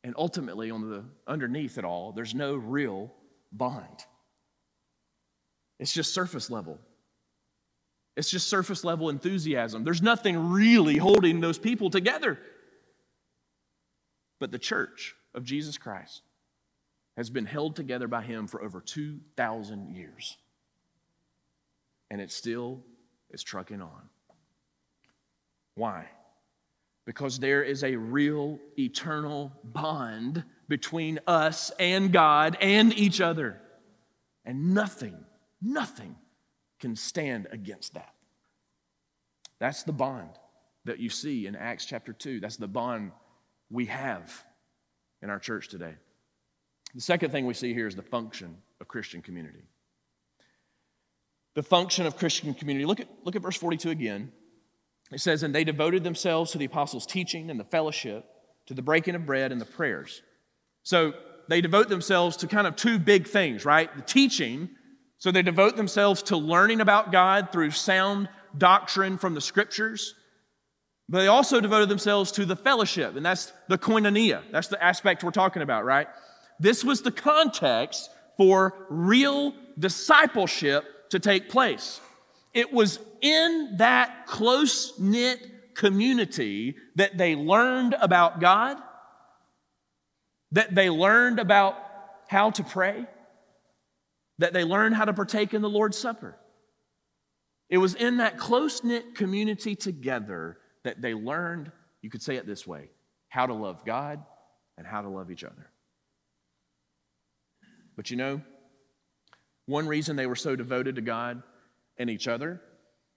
And 0.05 0.15
ultimately, 0.17 0.71
on 0.71 0.89
the 0.89 1.05
underneath 1.27 1.79
it 1.79 1.85
all, 1.85 2.13
there's 2.13 2.35
no 2.35 2.55
real 2.55 3.13
bond. 3.51 4.05
It's 5.79 5.93
just 5.93 6.15
surface 6.15 6.51
level. 6.51 6.79
It's 8.17 8.31
just 8.31 8.49
surface 8.49 8.85
level 8.85 9.11
enthusiasm. 9.11 9.85
There's 9.85 10.03
nothing 10.03 10.51
really 10.51 10.97
holding 10.97 11.41
those 11.41 11.59
people 11.59 11.91
together. 11.91 12.39
But 14.39 14.53
the 14.53 14.59
church 14.59 15.15
of 15.35 15.45
Jesus 15.45 15.77
Christ 15.77 16.23
has 17.17 17.29
been 17.29 17.47
held 17.47 17.77
together 17.77 18.09
by 18.09 18.23
him 18.23 18.47
for 18.47 18.63
over 18.63 18.81
2,000 18.81 19.95
years 19.95 20.37
and 22.11 22.21
it 22.21 22.31
still 22.31 22.83
is 23.31 23.43
trucking 23.43 23.83
on. 23.83 24.09
Why? 25.75 26.07
Because 27.05 27.39
there 27.39 27.63
is 27.63 27.85
a 27.85 27.97
real 27.97 28.59
eternal 28.79 29.53
bond 29.63 30.45
between 30.69 31.21
us 31.27 31.71
and 31.79 32.13
God 32.13 32.57
and 32.61 32.93
each 32.95 33.21
other. 33.21 33.61
And 34.45 34.75
nothing, 34.75 35.17
nothing 35.61 36.17
can 36.81 36.97
stand 36.97 37.47
against 37.51 37.95
that. 37.95 38.15
That's 39.59 39.83
the 39.83 39.93
bond 39.93 40.31
that 40.85 40.99
you 40.99 41.11
see 41.11 41.47
in 41.47 41.57
Acts 41.57 41.85
chapter 41.85 42.13
2. 42.13 42.41
That's 42.41 42.57
the 42.57 42.69
bond 42.69 43.13
we 43.71 43.87
have 43.87 44.45
in 45.23 45.31
our 45.31 45.39
church 45.39 45.69
today. 45.69 45.95
The 46.95 47.01
second 47.01 47.31
thing 47.31 47.47
we 47.47 47.55
see 47.55 47.75
here 47.75 47.87
is 47.87 47.97
the 47.97 48.03
function 48.03 48.57
of 48.81 48.89
Christian 48.89 49.23
community 49.23 49.65
the 51.57 51.63
function 51.63 52.07
of 52.07 52.17
Christian 52.17 52.55
community. 52.55 52.85
Look 52.85 53.01
at, 53.01 53.09
look 53.25 53.35
at 53.35 53.43
verse 53.43 53.57
42 53.57 53.91
again. 53.91 54.31
It 55.11 55.21
says, 55.21 55.43
And 55.43 55.55
they 55.55 55.65
devoted 55.65 56.05
themselves 56.05 56.53
to 56.53 56.59
the 56.59 56.67
apostles' 56.67 57.07
teaching 57.07 57.51
and 57.51 57.59
the 57.59 57.65
fellowship, 57.65 58.25
to 58.67 58.75
the 58.75 58.83
breaking 58.83 59.15
of 59.15 59.27
bread 59.27 59.51
and 59.51 59.61
the 59.61 59.65
prayers. 59.67 60.21
So 60.83 61.15
they 61.49 61.63
devote 61.63 61.89
themselves 61.89 62.37
to 62.39 62.47
kind 62.47 62.67
of 62.67 62.77
two 62.77 62.99
big 62.99 63.27
things, 63.27 63.65
right? 63.65 63.95
The 63.97 64.03
teaching, 64.03 64.69
so 65.17 65.33
they 65.33 65.43
devote 65.43 65.77
themselves 65.77 66.23
to 66.25 66.37
learning 66.37 66.83
about 66.83 67.11
God 67.11 67.49
through 67.53 67.71
sound 67.71 68.29
doctrine 68.57 69.17
from 69.17 69.35
the 69.35 69.41
scriptures. 69.41 70.15
But 71.09 71.21
they 71.21 71.29
also 71.29 71.61
devoted 71.61 71.89
themselves 71.89 72.33
to 72.33 72.45
the 72.45 72.57
fellowship, 72.57 73.17
and 73.17 73.25
that's 73.25 73.53
the 73.69 73.79
koinonia. 73.79 74.43
That's 74.53 74.69
the 74.69 74.83
aspect 74.83 75.25
we're 75.25 75.31
talking 75.31 75.63
about, 75.63 75.87
right? 75.87 76.09
This 76.61 76.85
was 76.85 77.01
the 77.01 77.13
context 77.13 78.11
for 78.37 78.75
real 78.91 79.55
discipleship 79.79 80.85
to 81.11 81.19
take 81.19 81.49
place. 81.49 82.01
It 82.53 82.73
was 82.73 82.99
in 83.21 83.77
that 83.79 84.27
close 84.27 84.99
knit 84.99 85.75
community 85.75 86.77
that 86.95 87.19
they 87.19 87.37
learned 87.37 87.95
about 88.01 88.41
God, 88.41 88.79
that 90.53 90.75
they 90.75 90.89
learned 90.89 91.39
about 91.39 91.77
how 92.29 92.51
to 92.51 92.65
pray, 92.65 93.07
that 94.39 94.53
they 94.53 94.65
learned 94.65 94.95
how 94.95 95.05
to 95.05 95.13
partake 95.13 95.55
in 95.55 95.63
the 95.63 95.69
Lord's 95.69 95.99
Supper. 95.99 96.37
It 97.69 97.79
was 97.79 97.95
in 97.95 98.19
that 98.19 98.39
close 98.39 98.85
knit 98.85 99.15
community 99.15 99.75
together 99.75 100.59
that 100.85 101.03
they 101.03 101.15
learned, 101.15 101.73
you 102.01 102.11
could 102.11 102.23
say 102.23 102.37
it 102.37 102.47
this 102.47 102.67
way, 102.67 102.91
how 103.29 103.47
to 103.47 103.55
love 103.55 103.85
God 103.85 104.23
and 104.79 104.87
how 104.87 105.03
to 105.03 105.09
love 105.09 105.31
each 105.31 105.45
other. 105.45 105.71
But 107.97 108.11
you 108.11 108.17
know, 108.17 108.41
one 109.67 109.87
reason 109.87 110.17
they 110.17 110.27
were 110.27 110.37
so 110.37 110.57
devoted 110.57 110.97
to 110.97 111.03
God 111.03 111.43
and 111.99 112.09
each 112.09 112.29
other 112.29 112.61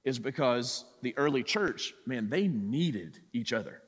is 0.03 0.19
because 0.19 0.85
the 1.01 1.15
early 1.17 1.43
church, 1.43 1.93
man, 2.05 2.29
they 2.29 2.47
needed 2.47 3.17
each 3.33 3.53
other. 3.53 3.81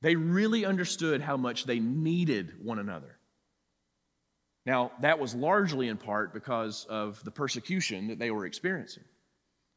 They 0.00 0.14
really 0.14 0.64
understood 0.64 1.20
how 1.20 1.36
much 1.36 1.64
they 1.64 1.80
needed 1.80 2.54
one 2.62 2.78
another. 2.78 3.18
Now, 4.64 4.92
that 5.00 5.18
was 5.18 5.34
largely 5.34 5.88
in 5.88 5.96
part 5.96 6.32
because 6.32 6.86
of 6.88 7.22
the 7.24 7.30
persecution 7.30 8.08
that 8.08 8.18
they 8.18 8.30
were 8.30 8.46
experiencing. 8.46 9.04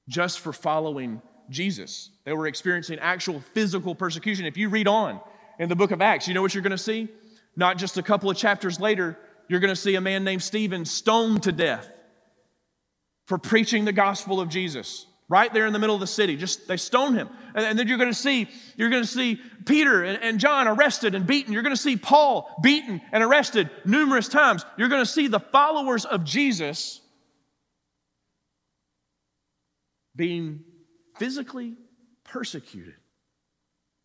Just 0.10 0.41
for 0.41 0.51
following 0.54 1.21
Jesus, 1.49 2.12
they 2.25 2.34
were 2.34 2.47
experiencing 2.47 2.99
actual 2.99 3.39
physical 3.39 3.95
persecution. 3.95 4.45
If 4.45 4.58
you 4.58 4.69
read 4.69 4.88
on 4.88 5.19
in 5.60 5.69
the 5.69 5.75
book 5.75 5.91
of 5.91 6.01
Acts, 6.01 6.27
you 6.27 6.34
know 6.34 6.41
what 6.41 6.54
you're 6.54 6.62
going 6.62 6.71
to 6.71 6.77
see? 6.77 7.08
Not 7.56 7.77
just 7.77 7.97
a 7.97 8.04
couple 8.04 8.30
of 8.30 8.38
chapters 8.38 8.80
later, 8.80 9.17
you're 9.52 9.60
going 9.60 9.68
to 9.68 9.76
see 9.76 9.96
a 9.96 10.02
man 10.02 10.24
named 10.24 10.42
Stephen 10.42 10.86
stoned 10.86 11.44
to 11.44 11.52
death 11.52 11.92
for 13.28 13.38
preaching 13.38 13.84
the 13.84 13.92
gospel 13.92 14.40
of 14.40 14.48
Jesus 14.48 15.06
right 15.28 15.54
there 15.54 15.66
in 15.66 15.74
the 15.74 15.80
middle 15.80 15.94
of 15.94 16.00
the 16.00 16.08
city. 16.08 16.38
Just 16.38 16.70
they 16.70 16.78
stone 16.78 17.16
him. 17.16 17.28
And, 17.54 17.66
and 17.66 17.78
then 17.78 17.86
you're 17.90 17.98
going 17.98 18.10
to 18.10 18.18
see, 18.18 18.48
you're 18.78 18.90
to 18.90 19.06
see 19.06 19.42
Peter 19.66 20.06
and, 20.06 20.24
and 20.24 20.40
John 20.40 20.70
arrested 20.70 21.16
and 21.16 21.28
beaten. 21.28 21.52
You're 21.52 21.64
going 21.64 21.76
to 21.76 21.82
see 21.82 21.98
Paul 21.98 22.50
beaten 22.64 23.02
and 23.12 23.22
arrested 23.22 23.70
numerous 23.84 24.30
times. 24.30 24.66
You're 24.78 24.88
going 24.88 25.04
to 25.04 25.12
see 25.12 25.28
the 25.28 25.42
followers 25.42 26.06
of 26.06 26.24
Jesus 26.24 27.02
being 30.16 30.64
physically 31.18 31.76
persecuted 32.24 32.96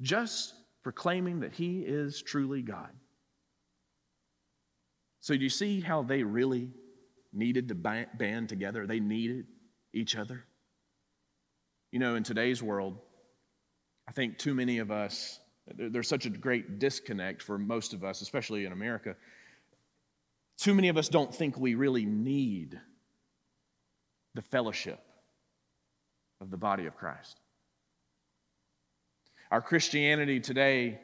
just 0.02 0.54
for 0.82 0.90
claiming 0.90 1.40
that 1.40 1.52
he 1.52 1.82
is 1.82 2.20
truly 2.20 2.62
God. 2.62 2.90
So, 5.26 5.32
you 5.32 5.48
see 5.48 5.80
how 5.80 6.04
they 6.04 6.22
really 6.22 6.70
needed 7.32 7.66
to 7.70 7.74
band 7.74 8.48
together? 8.48 8.86
They 8.86 9.00
needed 9.00 9.46
each 9.92 10.14
other. 10.14 10.44
You 11.90 11.98
know, 11.98 12.14
in 12.14 12.22
today's 12.22 12.62
world, 12.62 12.96
I 14.08 14.12
think 14.12 14.38
too 14.38 14.54
many 14.54 14.78
of 14.78 14.92
us, 14.92 15.40
there's 15.74 16.06
such 16.06 16.26
a 16.26 16.30
great 16.30 16.78
disconnect 16.78 17.42
for 17.42 17.58
most 17.58 17.92
of 17.92 18.04
us, 18.04 18.20
especially 18.20 18.66
in 18.66 18.72
America. 18.72 19.16
Too 20.58 20.74
many 20.74 20.90
of 20.90 20.96
us 20.96 21.08
don't 21.08 21.34
think 21.34 21.58
we 21.58 21.74
really 21.74 22.04
need 22.04 22.80
the 24.36 24.42
fellowship 24.42 25.00
of 26.40 26.52
the 26.52 26.56
body 26.56 26.86
of 26.86 26.94
Christ. 26.94 27.40
Our 29.50 29.60
Christianity 29.60 30.38
today, 30.38 31.00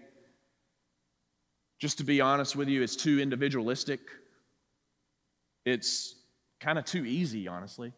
just 1.83 1.99
to 1.99 2.05
be 2.05 2.21
honest 2.21 2.55
with 2.55 2.68
you, 2.68 2.81
it's 2.81 2.95
too 2.95 3.18
individualistic. 3.18 3.99
It's 5.66 6.14
kind 6.61 6.79
of 6.79 6.85
too 6.85 7.05
easy, 7.05 7.49
honestly. 7.49 7.92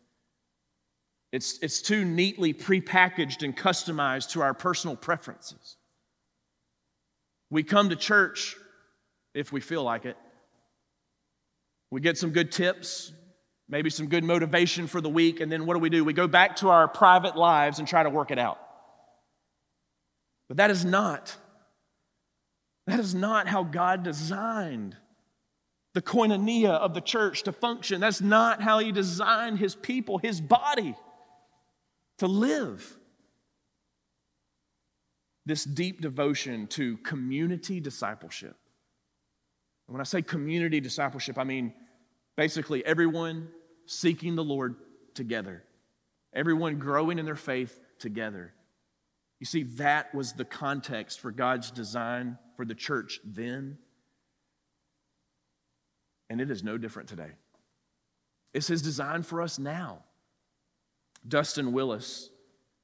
It's, 1.32 1.58
it's 1.58 1.82
too 1.82 2.02
neatly 2.02 2.54
prepackaged 2.54 3.42
and 3.42 3.54
customized 3.54 4.30
to 4.30 4.40
our 4.40 4.54
personal 4.54 4.96
preferences. 4.96 5.76
We 7.50 7.62
come 7.62 7.90
to 7.90 7.96
church 7.96 8.56
if 9.34 9.52
we 9.52 9.60
feel 9.60 9.82
like 9.82 10.06
it. 10.06 10.16
We 11.90 12.00
get 12.00 12.16
some 12.16 12.30
good 12.30 12.52
tips, 12.52 13.12
maybe 13.68 13.90
some 13.90 14.06
good 14.06 14.24
motivation 14.24 14.86
for 14.86 15.02
the 15.02 15.10
week, 15.10 15.40
and 15.40 15.52
then 15.52 15.66
what 15.66 15.74
do 15.74 15.80
we 15.80 15.90
do? 15.90 16.06
We 16.06 16.14
go 16.14 16.26
back 16.26 16.56
to 16.56 16.70
our 16.70 16.88
private 16.88 17.36
lives 17.36 17.80
and 17.80 17.86
try 17.86 18.02
to 18.02 18.08
work 18.08 18.30
it 18.30 18.38
out. 18.38 18.58
But 20.48 20.56
that 20.56 20.70
is 20.70 20.86
not, 20.86 21.36
that 22.86 23.00
is 23.00 23.14
not 23.14 23.48
how 23.48 23.62
God 23.62 24.02
designed 24.02 24.96
the 25.94 26.02
koinonia 26.02 26.70
of 26.70 26.92
the 26.92 27.00
church 27.00 27.44
to 27.44 27.52
function. 27.52 28.00
That's 28.00 28.20
not 28.20 28.60
how 28.60 28.80
He 28.80 28.92
designed 28.92 29.58
His 29.58 29.74
people, 29.74 30.18
His 30.18 30.40
body 30.40 30.94
to 32.18 32.26
live. 32.26 32.96
This 35.46 35.64
deep 35.64 36.00
devotion 36.00 36.66
to 36.68 36.96
community 36.98 37.80
discipleship. 37.80 38.56
when 39.86 40.00
I 40.00 40.04
say 40.04 40.22
community 40.22 40.80
discipleship, 40.80 41.38
I 41.38 41.44
mean 41.44 41.72
basically 42.36 42.84
everyone 42.84 43.48
seeking 43.86 44.34
the 44.34 44.44
Lord 44.44 44.76
together, 45.14 45.62
everyone 46.34 46.78
growing 46.78 47.18
in 47.18 47.26
their 47.26 47.36
faith 47.36 47.78
together. 47.98 48.52
You 49.38 49.46
see, 49.46 49.64
that 49.74 50.14
was 50.14 50.32
the 50.32 50.44
context 50.44 51.20
for 51.20 51.30
God's 51.30 51.70
design 51.70 52.38
for 52.56 52.64
the 52.64 52.74
church 52.74 53.20
then, 53.24 53.78
and 56.30 56.40
it 56.40 56.50
is 56.50 56.62
no 56.62 56.78
different 56.78 57.08
today. 57.08 57.30
It's 58.52 58.66
His 58.66 58.82
design 58.82 59.22
for 59.22 59.42
us 59.42 59.58
now. 59.58 60.04
Dustin 61.26 61.72
Willis 61.72 62.30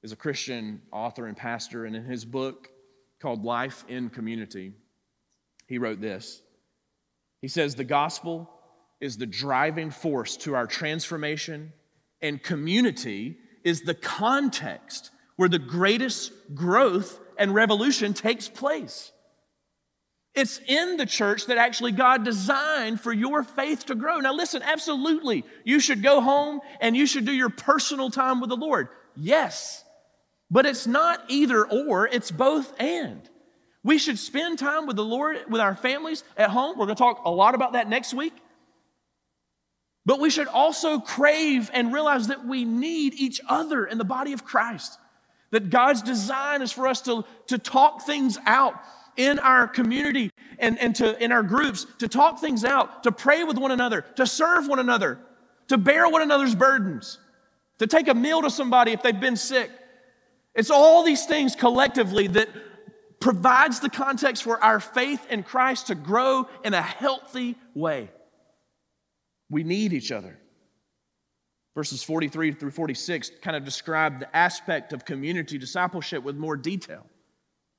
is 0.02 0.12
a 0.12 0.16
Christian 0.16 0.80
author 0.92 1.26
and 1.26 1.36
pastor, 1.36 1.84
and 1.84 1.94
in 1.94 2.04
his 2.04 2.24
book 2.24 2.68
called 3.20 3.44
Life 3.44 3.84
in 3.88 4.08
Community, 4.08 4.72
he 5.66 5.78
wrote 5.78 6.00
this. 6.00 6.40
He 7.42 7.48
says, 7.48 7.74
The 7.74 7.84
gospel 7.84 8.50
is 9.00 9.16
the 9.16 9.26
driving 9.26 9.90
force 9.90 10.36
to 10.38 10.54
our 10.54 10.66
transformation, 10.66 11.72
and 12.22 12.42
community 12.42 13.36
is 13.62 13.82
the 13.82 13.94
context 13.94 15.10
where 15.36 15.48
the 15.48 15.58
greatest 15.58 16.32
growth 16.54 17.18
and 17.38 17.54
revolution 17.54 18.14
takes 18.14 18.48
place. 18.48 19.12
It's 20.40 20.58
in 20.66 20.96
the 20.96 21.04
church 21.04 21.46
that 21.46 21.58
actually 21.58 21.92
God 21.92 22.24
designed 22.24 22.98
for 22.98 23.12
your 23.12 23.42
faith 23.42 23.84
to 23.86 23.94
grow. 23.94 24.20
Now, 24.20 24.32
listen, 24.32 24.62
absolutely, 24.62 25.44
you 25.64 25.80
should 25.80 26.02
go 26.02 26.22
home 26.22 26.60
and 26.80 26.96
you 26.96 27.04
should 27.04 27.26
do 27.26 27.32
your 27.32 27.50
personal 27.50 28.08
time 28.10 28.40
with 28.40 28.48
the 28.48 28.56
Lord. 28.56 28.88
Yes, 29.14 29.84
but 30.50 30.64
it's 30.64 30.86
not 30.86 31.22
either 31.28 31.66
or, 31.66 32.08
it's 32.08 32.30
both 32.30 32.72
and. 32.80 33.20
We 33.82 33.98
should 33.98 34.18
spend 34.18 34.58
time 34.58 34.86
with 34.86 34.96
the 34.96 35.04
Lord, 35.04 35.36
with 35.50 35.60
our 35.60 35.76
families 35.76 36.24
at 36.38 36.48
home. 36.48 36.78
We're 36.78 36.86
going 36.86 36.96
to 36.96 37.02
talk 37.02 37.20
a 37.26 37.30
lot 37.30 37.54
about 37.54 37.74
that 37.74 37.90
next 37.90 38.14
week. 38.14 38.32
But 40.06 40.20
we 40.20 40.30
should 40.30 40.48
also 40.48 41.00
crave 41.00 41.70
and 41.74 41.92
realize 41.92 42.28
that 42.28 42.46
we 42.46 42.64
need 42.64 43.12
each 43.12 43.42
other 43.46 43.84
in 43.84 43.98
the 43.98 44.04
body 44.04 44.32
of 44.32 44.46
Christ. 44.46 44.98
That 45.50 45.68
God's 45.68 46.00
design 46.00 46.62
is 46.62 46.72
for 46.72 46.86
us 46.86 47.02
to, 47.02 47.26
to 47.48 47.58
talk 47.58 48.06
things 48.06 48.38
out 48.46 48.80
in 49.20 49.38
our 49.38 49.68
community 49.68 50.30
and, 50.58 50.78
and 50.78 50.96
to, 50.96 51.22
in 51.22 51.30
our 51.30 51.42
groups 51.42 51.86
to 51.98 52.08
talk 52.08 52.40
things 52.40 52.64
out, 52.64 53.02
to 53.02 53.12
pray 53.12 53.44
with 53.44 53.58
one 53.58 53.70
another, 53.70 54.02
to 54.16 54.26
serve 54.26 54.66
one 54.66 54.78
another, 54.78 55.18
to 55.68 55.76
bear 55.76 56.08
one 56.08 56.22
another's 56.22 56.54
burdens, 56.54 57.18
to 57.78 57.86
take 57.86 58.08
a 58.08 58.14
meal 58.14 58.40
to 58.40 58.50
somebody 58.50 58.92
if 58.92 59.02
they've 59.02 59.20
been 59.20 59.36
sick. 59.36 59.70
It's 60.54 60.70
all 60.70 61.04
these 61.04 61.26
things 61.26 61.54
collectively 61.54 62.28
that 62.28 62.48
provides 63.20 63.80
the 63.80 63.90
context 63.90 64.42
for 64.42 64.62
our 64.64 64.80
faith 64.80 65.26
in 65.30 65.42
Christ 65.42 65.88
to 65.88 65.94
grow 65.94 66.48
in 66.64 66.72
a 66.72 66.82
healthy 66.82 67.56
way. 67.74 68.10
We 69.50 69.64
need 69.64 69.92
each 69.92 70.10
other. 70.10 70.38
Verses 71.74 72.02
43 72.02 72.52
through 72.52 72.70
46 72.70 73.32
kind 73.42 73.56
of 73.56 73.64
describe 73.64 74.20
the 74.20 74.34
aspect 74.34 74.94
of 74.94 75.04
community 75.04 75.58
discipleship 75.58 76.22
with 76.22 76.36
more 76.36 76.56
detail. 76.56 77.04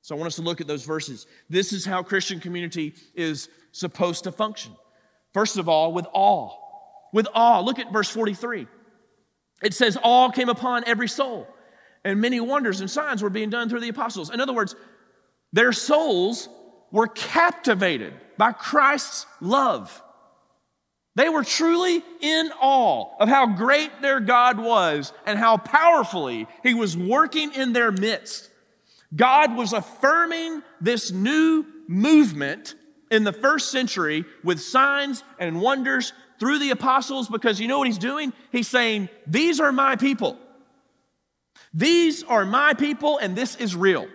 So 0.01 0.15
I 0.15 0.17
want 0.17 0.27
us 0.27 0.35
to 0.37 0.41
look 0.41 0.61
at 0.61 0.67
those 0.67 0.83
verses. 0.83 1.27
This 1.49 1.73
is 1.73 1.85
how 1.85 2.01
Christian 2.03 2.39
community 2.39 2.95
is 3.13 3.49
supposed 3.71 4.23
to 4.23 4.31
function. 4.31 4.73
First 5.33 5.57
of 5.57 5.69
all, 5.69 5.93
with 5.93 6.07
awe. 6.13 6.51
With 7.13 7.27
awe. 7.33 7.59
Look 7.61 7.79
at 7.79 7.93
verse 7.93 8.09
43. 8.09 8.67
It 9.61 9.73
says, 9.73 9.97
Awe 10.01 10.29
came 10.29 10.49
upon 10.49 10.83
every 10.87 11.07
soul, 11.07 11.47
and 12.03 12.19
many 12.19 12.39
wonders 12.39 12.81
and 12.81 12.89
signs 12.89 13.21
were 13.21 13.29
being 13.29 13.49
done 13.49 13.69
through 13.69 13.81
the 13.81 13.89
apostles. 13.89 14.31
In 14.31 14.41
other 14.41 14.53
words, 14.53 14.75
their 15.53 15.71
souls 15.71 16.49
were 16.91 17.07
captivated 17.07 18.13
by 18.37 18.51
Christ's 18.53 19.25
love. 19.39 20.01
They 21.15 21.29
were 21.29 21.43
truly 21.43 22.03
in 22.21 22.51
awe 22.59 23.17
of 23.19 23.27
how 23.29 23.45
great 23.47 24.01
their 24.01 24.19
God 24.19 24.57
was 24.57 25.13
and 25.25 25.37
how 25.37 25.57
powerfully 25.57 26.47
He 26.63 26.73
was 26.73 26.97
working 26.97 27.53
in 27.53 27.73
their 27.73 27.91
midst. 27.91 28.49
God 29.15 29.55
was 29.55 29.73
affirming 29.73 30.63
this 30.79 31.11
new 31.11 31.65
movement 31.87 32.75
in 33.09 33.23
the 33.23 33.33
first 33.33 33.71
century 33.71 34.25
with 34.43 34.61
signs 34.61 35.23
and 35.37 35.61
wonders 35.61 36.13
through 36.39 36.59
the 36.59 36.71
apostles 36.71 37.27
because 37.27 37.59
you 37.59 37.67
know 37.67 37.77
what 37.77 37.87
he's 37.87 37.97
doing? 37.97 38.33
He's 38.51 38.67
saying, 38.67 39.09
These 39.27 39.59
are 39.59 39.71
my 39.71 39.95
people. 39.95 40.37
These 41.73 42.23
are 42.23 42.45
my 42.45 42.73
people, 42.73 43.17
and 43.17 43.35
this 43.35 43.55
is 43.55 43.75
real. 43.75 44.07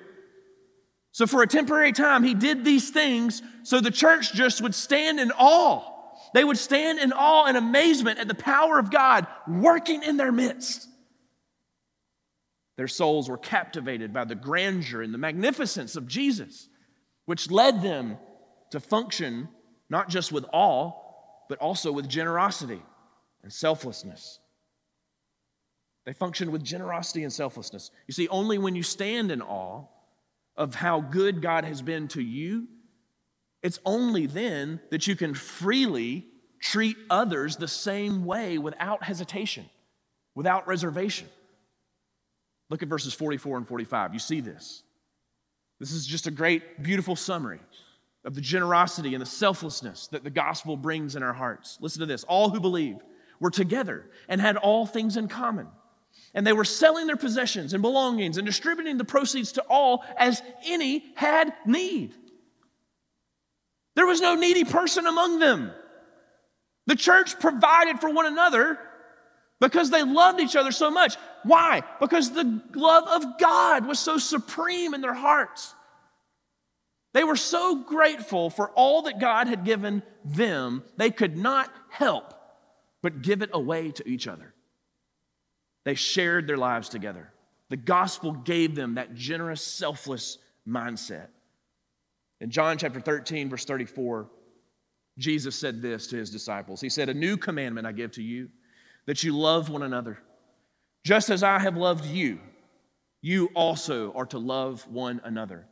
So, 1.13 1.27
for 1.27 1.43
a 1.43 1.47
temporary 1.47 1.93
time, 1.93 2.25
he 2.25 2.35
did 2.35 2.65
these 2.65 2.91
things 2.91 3.43
so 3.63 3.81
the 3.81 3.91
church 3.91 4.35
just 4.35 4.61
would 4.61 4.75
stand 4.75 5.19
in 5.21 5.31
awe. 5.33 5.83
They 6.35 6.45
would 6.45 6.59
stand 6.59 6.99
in 6.99 7.13
awe 7.13 7.47
and 7.47 7.57
amazement 7.57 8.19
at 8.19 8.29
the 8.29 8.35
power 8.35 8.79
of 8.79 8.91
God 8.91 9.27
working 9.49 10.03
in 10.03 10.17
their 10.17 10.33
midst. 10.33 10.89
Their 12.77 12.89
souls 12.89 13.29
were 13.29 13.39
captivated 13.39 14.12
by 14.12 14.25
the 14.25 14.35
grandeur 14.35 15.03
and 15.03 15.12
the 15.12 15.19
magnificence 15.19 15.97
of 15.97 16.07
Jesus, 16.07 16.69
which 17.25 17.51
led 17.51 17.83
them 17.83 18.19
to 18.71 18.81
function 18.81 19.49
not 19.89 20.09
just 20.09 20.33
with 20.33 20.45
awe, 20.53 20.93
but 21.49 21.59
also 21.59 21.93
with 21.93 22.09
generosity 22.09 22.83
and 23.43 23.53
selflessness. 23.53 24.41
They 26.05 26.12
functioned 26.12 26.53
with 26.53 26.62
generosity 26.62 27.23
and 27.23 27.33
selflessness. 27.33 27.91
You 28.07 28.15
see, 28.15 28.29
only 28.29 28.59
when 28.59 28.77
you 28.77 28.83
stand 28.83 29.31
in 29.31 29.43
awe 29.43 29.85
of 30.57 30.75
how 30.75 31.01
good 31.01 31.43
God 31.43 31.65
has 31.65 31.83
been 31.83 32.09
to 32.09 32.23
you, 32.23 32.69
it's 33.62 33.81
only 33.85 34.27
then 34.27 34.81
that 34.91 35.07
you 35.07 35.17
can 35.17 35.35
freely 35.35 36.27
treat 36.61 36.97
others 37.11 37.57
the 37.57 37.69
same 37.69 38.25
way 38.25 38.59
without 38.59 39.03
hesitation, 39.03 39.69
without 40.35 40.69
reservation. 40.69 41.29
Look 42.71 42.83
at 42.83 42.89
verses 42.89 43.15
44 43.15 43.59
and 43.59 43.69
45. 43.69 44.13
You 44.13 44.19
see 44.19 44.41
this. 44.41 44.83
This 45.79 45.93
is 45.93 46.07
just 46.07 46.27
a 46.27 46.31
great, 46.31 46.83
beautiful 46.83 47.17
summary 47.17 47.61
of 48.25 48.35
the 48.35 48.41
generosity 48.41 49.15
and 49.15 49.23
the 49.23 49.27
selflessness 49.27 50.09
that 50.09 50.25
the 50.25 50.31
gospel 50.31 50.77
brings 50.77 51.15
in 51.15 51.23
our 51.23 51.33
hearts. 51.33 51.79
Listen 51.81 52.01
to 52.01 52.07
this 52.07 52.25
all 52.25 52.51
who 52.51 52.61
believed 52.61 53.03
were 53.39 53.51
together 53.51 54.11
and 54.29 54.41
had 54.41 54.57
all 54.57 54.87
things 54.87 55.17
in 55.17 55.29
common. 55.29 55.69
And 56.35 56.47
they 56.47 56.53
were 56.53 56.65
selling 56.65 57.07
their 57.07 57.17
possessions 57.17 57.73
and 57.73 57.83
belongings 57.83 58.37
and 58.37 58.47
distributing 58.47 58.97
the 58.97 59.05
proceeds 59.05 59.53
to 59.53 59.63
all 59.63 60.05
as 60.17 60.43
any 60.65 61.05
had 61.15 61.55
need. 61.67 62.15
There 63.95 64.07
was 64.07 64.21
no 64.21 64.35
needy 64.35 64.65
person 64.65 65.07
among 65.07 65.39
them. 65.39 65.71
The 66.87 66.97
church 66.97 67.39
provided 67.39 68.01
for 68.01 68.11
one 68.11 68.27
another 68.27 68.79
because 69.61 69.90
they 69.90 70.03
loved 70.03 70.40
each 70.40 70.57
other 70.57 70.73
so 70.73 70.90
much. 70.90 71.16
Why? 71.45 71.83
Because 72.01 72.31
the 72.31 72.62
love 72.75 73.09
of 73.09 73.38
God 73.38 73.87
was 73.87 73.99
so 73.99 74.19
supreme 74.19 74.95
in 74.95 75.01
their 75.01 75.14
hearts. 75.14 75.75
They 77.14 77.25
were 77.25 77.37
so 77.37 77.77
grateful 77.77 78.51
for 78.51 78.71
all 78.71 79.03
that 79.03 79.21
God 79.21 79.49
had 79.49 79.64
given 79.64 80.03
them, 80.25 80.85
they 80.97 81.11
could 81.11 81.37
not 81.37 81.73
help 81.88 82.35
but 83.03 83.23
give 83.23 83.40
it 83.40 83.51
away 83.53 83.92
to 83.92 84.09
each 84.09 84.27
other. 84.27 84.53
They 85.85 85.95
shared 85.95 86.49
their 86.49 86.57
lives 86.57 86.88
together. 86.88 87.33
The 87.69 87.77
gospel 87.77 88.33
gave 88.33 88.75
them 88.75 88.97
that 88.97 89.14
generous, 89.14 89.62
selfless 89.62 90.38
mindset. 90.69 91.29
In 92.40 92.51
John 92.51 92.79
chapter 92.79 93.01
13, 93.01 93.49
verse 93.49 93.64
34, 93.64 94.29
Jesus 95.19 95.55
said 95.55 95.81
this 95.81 96.09
to 96.09 96.16
his 96.16 96.31
disciples 96.31 96.81
He 96.81 96.88
said, 96.88 97.09
A 97.09 97.14
new 97.14 97.37
commandment 97.37 97.87
I 97.87 97.92
give 97.92 98.11
to 98.12 98.23
you, 98.23 98.49
that 99.07 99.23
you 99.23 99.37
love 99.37 99.71
one 99.71 99.83
another. 99.83 100.19
Just 101.05 101.31
as 101.31 101.42
I 101.42 101.59
have 101.59 101.77
loved 101.77 102.05
you, 102.05 102.40
you 103.23 103.51
also 103.55 104.12
are 104.12 104.27
to 104.27 104.38
love 104.38 104.87
one 104.88 105.21
another. 105.25 105.66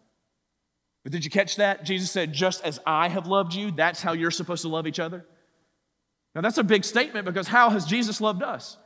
But 1.02 1.12
did 1.12 1.24
you 1.24 1.30
catch 1.30 1.56
that? 1.56 1.84
Jesus 1.84 2.10
said, 2.10 2.32
Just 2.32 2.64
as 2.64 2.80
I 2.86 3.08
have 3.08 3.26
loved 3.26 3.54
you, 3.54 3.70
that's 3.70 4.00
how 4.00 4.12
you're 4.12 4.30
supposed 4.30 4.62
to 4.62 4.68
love 4.68 4.86
each 4.86 4.98
other. 4.98 5.24
Now, 6.34 6.40
that's 6.40 6.58
a 6.58 6.64
big 6.64 6.84
statement 6.84 7.26
because 7.26 7.46
how 7.46 7.70
has 7.70 7.84
Jesus 7.84 8.20
loved 8.20 8.42
us? 8.42 8.76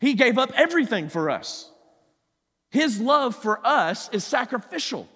He 0.00 0.14
gave 0.14 0.38
up 0.38 0.52
everything 0.54 1.08
for 1.08 1.30
us. 1.30 1.70
His 2.70 3.00
love 3.00 3.36
for 3.36 3.64
us 3.64 4.08
is 4.12 4.24
sacrificial. 4.24 5.08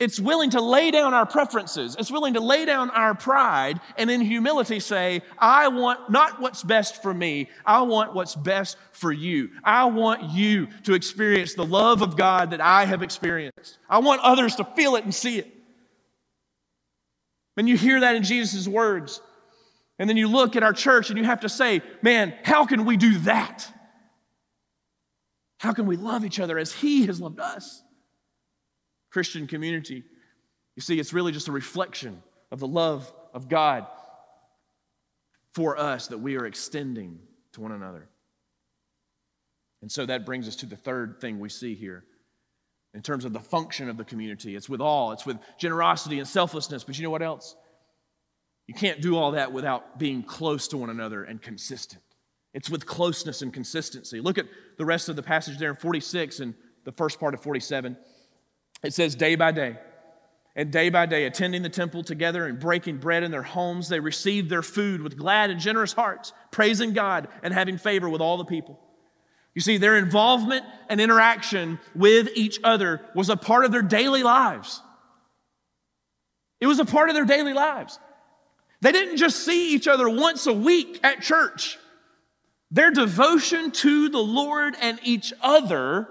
It's 0.00 0.18
willing 0.18 0.50
to 0.50 0.60
lay 0.60 0.90
down 0.90 1.14
our 1.14 1.24
preferences. 1.24 1.94
It's 1.98 2.10
willing 2.10 2.34
to 2.34 2.40
lay 2.40 2.64
down 2.64 2.90
our 2.90 3.14
pride 3.14 3.80
and 3.96 4.10
in 4.10 4.20
humility 4.20 4.80
say, 4.80 5.22
I 5.38 5.68
want 5.68 6.10
not 6.10 6.40
what's 6.40 6.64
best 6.64 7.00
for 7.00 7.14
me. 7.14 7.48
I 7.64 7.82
want 7.82 8.12
what's 8.12 8.34
best 8.34 8.76
for 8.90 9.12
you. 9.12 9.50
I 9.62 9.84
want 9.84 10.32
you 10.32 10.66
to 10.82 10.94
experience 10.94 11.54
the 11.54 11.64
love 11.64 12.02
of 12.02 12.16
God 12.16 12.50
that 12.50 12.60
I 12.60 12.86
have 12.86 13.02
experienced. 13.02 13.78
I 13.88 13.98
want 13.98 14.20
others 14.22 14.56
to 14.56 14.64
feel 14.64 14.96
it 14.96 15.04
and 15.04 15.14
see 15.14 15.38
it. 15.38 15.48
And 17.56 17.68
you 17.68 17.76
hear 17.76 18.00
that 18.00 18.16
in 18.16 18.24
Jesus' 18.24 18.66
words. 18.66 19.20
And 20.00 20.10
then 20.10 20.16
you 20.16 20.26
look 20.26 20.56
at 20.56 20.64
our 20.64 20.72
church 20.72 21.10
and 21.10 21.18
you 21.18 21.24
have 21.24 21.42
to 21.42 21.48
say, 21.48 21.82
man, 22.02 22.34
how 22.42 22.66
can 22.66 22.84
we 22.84 22.96
do 22.96 23.18
that? 23.18 23.70
How 25.58 25.72
can 25.72 25.86
we 25.86 25.96
love 25.96 26.24
each 26.24 26.40
other 26.40 26.58
as 26.58 26.72
He 26.72 27.06
has 27.06 27.20
loved 27.20 27.38
us? 27.38 27.83
Christian 29.14 29.46
community. 29.46 30.02
You 30.74 30.82
see, 30.82 30.98
it's 30.98 31.12
really 31.12 31.30
just 31.30 31.46
a 31.46 31.52
reflection 31.52 32.20
of 32.50 32.58
the 32.58 32.66
love 32.66 33.12
of 33.32 33.48
God 33.48 33.86
for 35.52 35.78
us 35.78 36.08
that 36.08 36.18
we 36.18 36.36
are 36.36 36.46
extending 36.46 37.20
to 37.52 37.60
one 37.60 37.70
another. 37.70 38.08
And 39.82 39.92
so 39.92 40.04
that 40.04 40.26
brings 40.26 40.48
us 40.48 40.56
to 40.56 40.66
the 40.66 40.74
third 40.74 41.20
thing 41.20 41.38
we 41.38 41.48
see 41.48 41.76
here 41.76 42.02
in 42.92 43.02
terms 43.02 43.24
of 43.24 43.32
the 43.32 43.38
function 43.38 43.88
of 43.88 43.96
the 43.96 44.04
community. 44.04 44.56
It's 44.56 44.68
with 44.68 44.80
all, 44.80 45.12
it's 45.12 45.24
with 45.24 45.38
generosity 45.58 46.18
and 46.18 46.26
selflessness, 46.26 46.82
but 46.82 46.98
you 46.98 47.04
know 47.04 47.10
what 47.10 47.22
else? 47.22 47.54
You 48.66 48.74
can't 48.74 49.00
do 49.00 49.16
all 49.16 49.30
that 49.32 49.52
without 49.52 49.96
being 49.96 50.24
close 50.24 50.66
to 50.68 50.76
one 50.76 50.90
another 50.90 51.22
and 51.22 51.40
consistent. 51.40 52.02
It's 52.52 52.68
with 52.68 52.84
closeness 52.84 53.42
and 53.42 53.54
consistency. 53.54 54.20
Look 54.20 54.38
at 54.38 54.46
the 54.76 54.84
rest 54.84 55.08
of 55.08 55.14
the 55.14 55.22
passage 55.22 55.58
there 55.58 55.70
in 55.70 55.76
46 55.76 56.40
and 56.40 56.54
the 56.82 56.90
first 56.90 57.20
part 57.20 57.34
of 57.34 57.40
47. 57.40 57.96
It 58.84 58.92
says, 58.92 59.14
day 59.14 59.34
by 59.34 59.50
day. 59.50 59.76
And 60.54 60.70
day 60.70 60.88
by 60.88 61.06
day, 61.06 61.24
attending 61.24 61.62
the 61.62 61.68
temple 61.68 62.04
together 62.04 62.46
and 62.46 62.60
breaking 62.60 62.98
bread 62.98 63.24
in 63.24 63.32
their 63.32 63.42
homes, 63.42 63.88
they 63.88 63.98
received 63.98 64.48
their 64.48 64.62
food 64.62 65.00
with 65.00 65.16
glad 65.16 65.50
and 65.50 65.58
generous 65.58 65.92
hearts, 65.92 66.32
praising 66.52 66.92
God 66.92 67.26
and 67.42 67.52
having 67.52 67.76
favor 67.76 68.08
with 68.08 68.20
all 68.20 68.36
the 68.36 68.44
people. 68.44 68.78
You 69.54 69.62
see, 69.62 69.78
their 69.78 69.96
involvement 69.96 70.64
and 70.88 71.00
interaction 71.00 71.80
with 71.94 72.28
each 72.36 72.60
other 72.62 73.00
was 73.14 73.30
a 73.30 73.36
part 73.36 73.64
of 73.64 73.72
their 73.72 73.82
daily 73.82 74.22
lives. 74.22 74.80
It 76.60 76.66
was 76.66 76.78
a 76.78 76.84
part 76.84 77.08
of 77.08 77.16
their 77.16 77.24
daily 77.24 77.52
lives. 77.52 77.98
They 78.80 78.92
didn't 78.92 79.16
just 79.16 79.44
see 79.44 79.74
each 79.74 79.88
other 79.88 80.08
once 80.08 80.46
a 80.46 80.52
week 80.52 81.00
at 81.02 81.22
church. 81.22 81.78
Their 82.70 82.90
devotion 82.90 83.70
to 83.70 84.08
the 84.08 84.22
Lord 84.22 84.76
and 84.80 85.00
each 85.02 85.32
other 85.40 86.08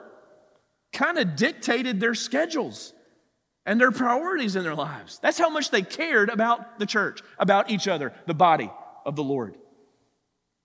kind 0.94 1.18
of 1.18 1.36
dictated 1.36 2.00
their 2.00 2.16
schedules 2.16 2.94
and 3.66 3.80
their 3.80 3.92
priorities 3.92 4.56
in 4.56 4.64
their 4.64 4.76
lives. 4.76 5.20
That's 5.22 5.38
how 5.38 5.50
much 5.50 5.72
they 5.72 5.82
cared 5.82 6.30
about 6.30 6.80
the 6.80 6.86
church, 6.86 7.22
about 7.40 7.70
each 7.70 7.88
other, 7.88 8.14
the 8.28 8.34
body 8.34 8.72
of 9.06 9.16
the 9.16 9.24
Lord. 9.24 9.56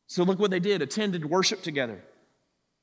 So 0.07 0.23
look 0.23 0.39
what 0.39 0.51
they 0.51 0.61
did 0.61 0.83
attended 0.83 1.25
worship 1.25 1.63
together. 1.63 2.03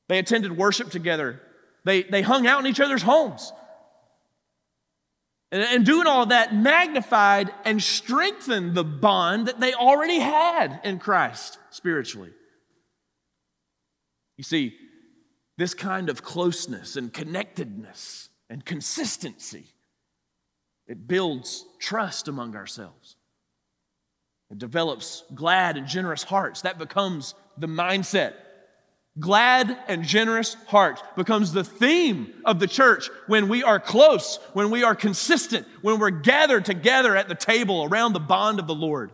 They 0.08 0.18
attended 0.18 0.56
worship 0.56 0.90
together. 0.90 1.40
They, 1.84 2.02
they 2.02 2.22
hung 2.22 2.46
out 2.46 2.60
in 2.60 2.66
each 2.66 2.80
other's 2.80 3.02
homes. 3.02 3.52
And, 5.52 5.62
and 5.62 5.86
doing 5.86 6.06
all 6.06 6.26
that 6.26 6.54
magnified 6.54 7.52
and 7.64 7.82
strengthened 7.82 8.74
the 8.74 8.84
bond 8.84 9.48
that 9.48 9.60
they 9.60 9.74
already 9.74 10.18
had 10.18 10.80
in 10.84 10.98
Christ 10.98 11.58
spiritually. 11.70 12.30
You 14.36 14.44
see, 14.44 14.76
this 15.56 15.74
kind 15.74 16.08
of 16.08 16.22
closeness 16.22 16.96
and 16.96 17.12
connectedness 17.12 18.28
and 18.50 18.64
consistency. 18.64 19.66
It 20.86 21.08
builds 21.08 21.64
trust 21.78 22.28
among 22.28 22.54
ourselves. 22.54 23.16
It 24.50 24.58
develops 24.58 25.24
glad 25.34 25.76
and 25.76 25.88
generous 25.88 26.22
hearts. 26.22 26.62
That 26.62 26.78
becomes 26.78 27.34
the 27.58 27.66
mindset. 27.66 28.34
Glad 29.18 29.76
and 29.88 30.04
generous 30.04 30.54
heart 30.66 31.02
becomes 31.16 31.52
the 31.52 31.64
theme 31.64 32.34
of 32.44 32.60
the 32.60 32.66
church 32.66 33.08
when 33.26 33.48
we 33.48 33.62
are 33.62 33.80
close, 33.80 34.38
when 34.52 34.70
we 34.70 34.84
are 34.84 34.94
consistent, 34.94 35.66
when 35.80 35.98
we're 35.98 36.10
gathered 36.10 36.66
together 36.66 37.16
at 37.16 37.26
the 37.26 37.34
table 37.34 37.84
around 37.84 38.12
the 38.12 38.20
bond 38.20 38.58
of 38.58 38.66
the 38.66 38.74
Lord. 38.74 39.10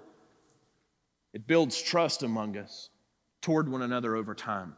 It 1.33 1.47
builds 1.47 1.81
trust 1.81 2.25
among 2.25 2.57
us 2.57 2.91
toward 3.41 3.71
one 3.71 3.81
another 3.81 4.17
over 4.17 4.35
time. 4.35 4.77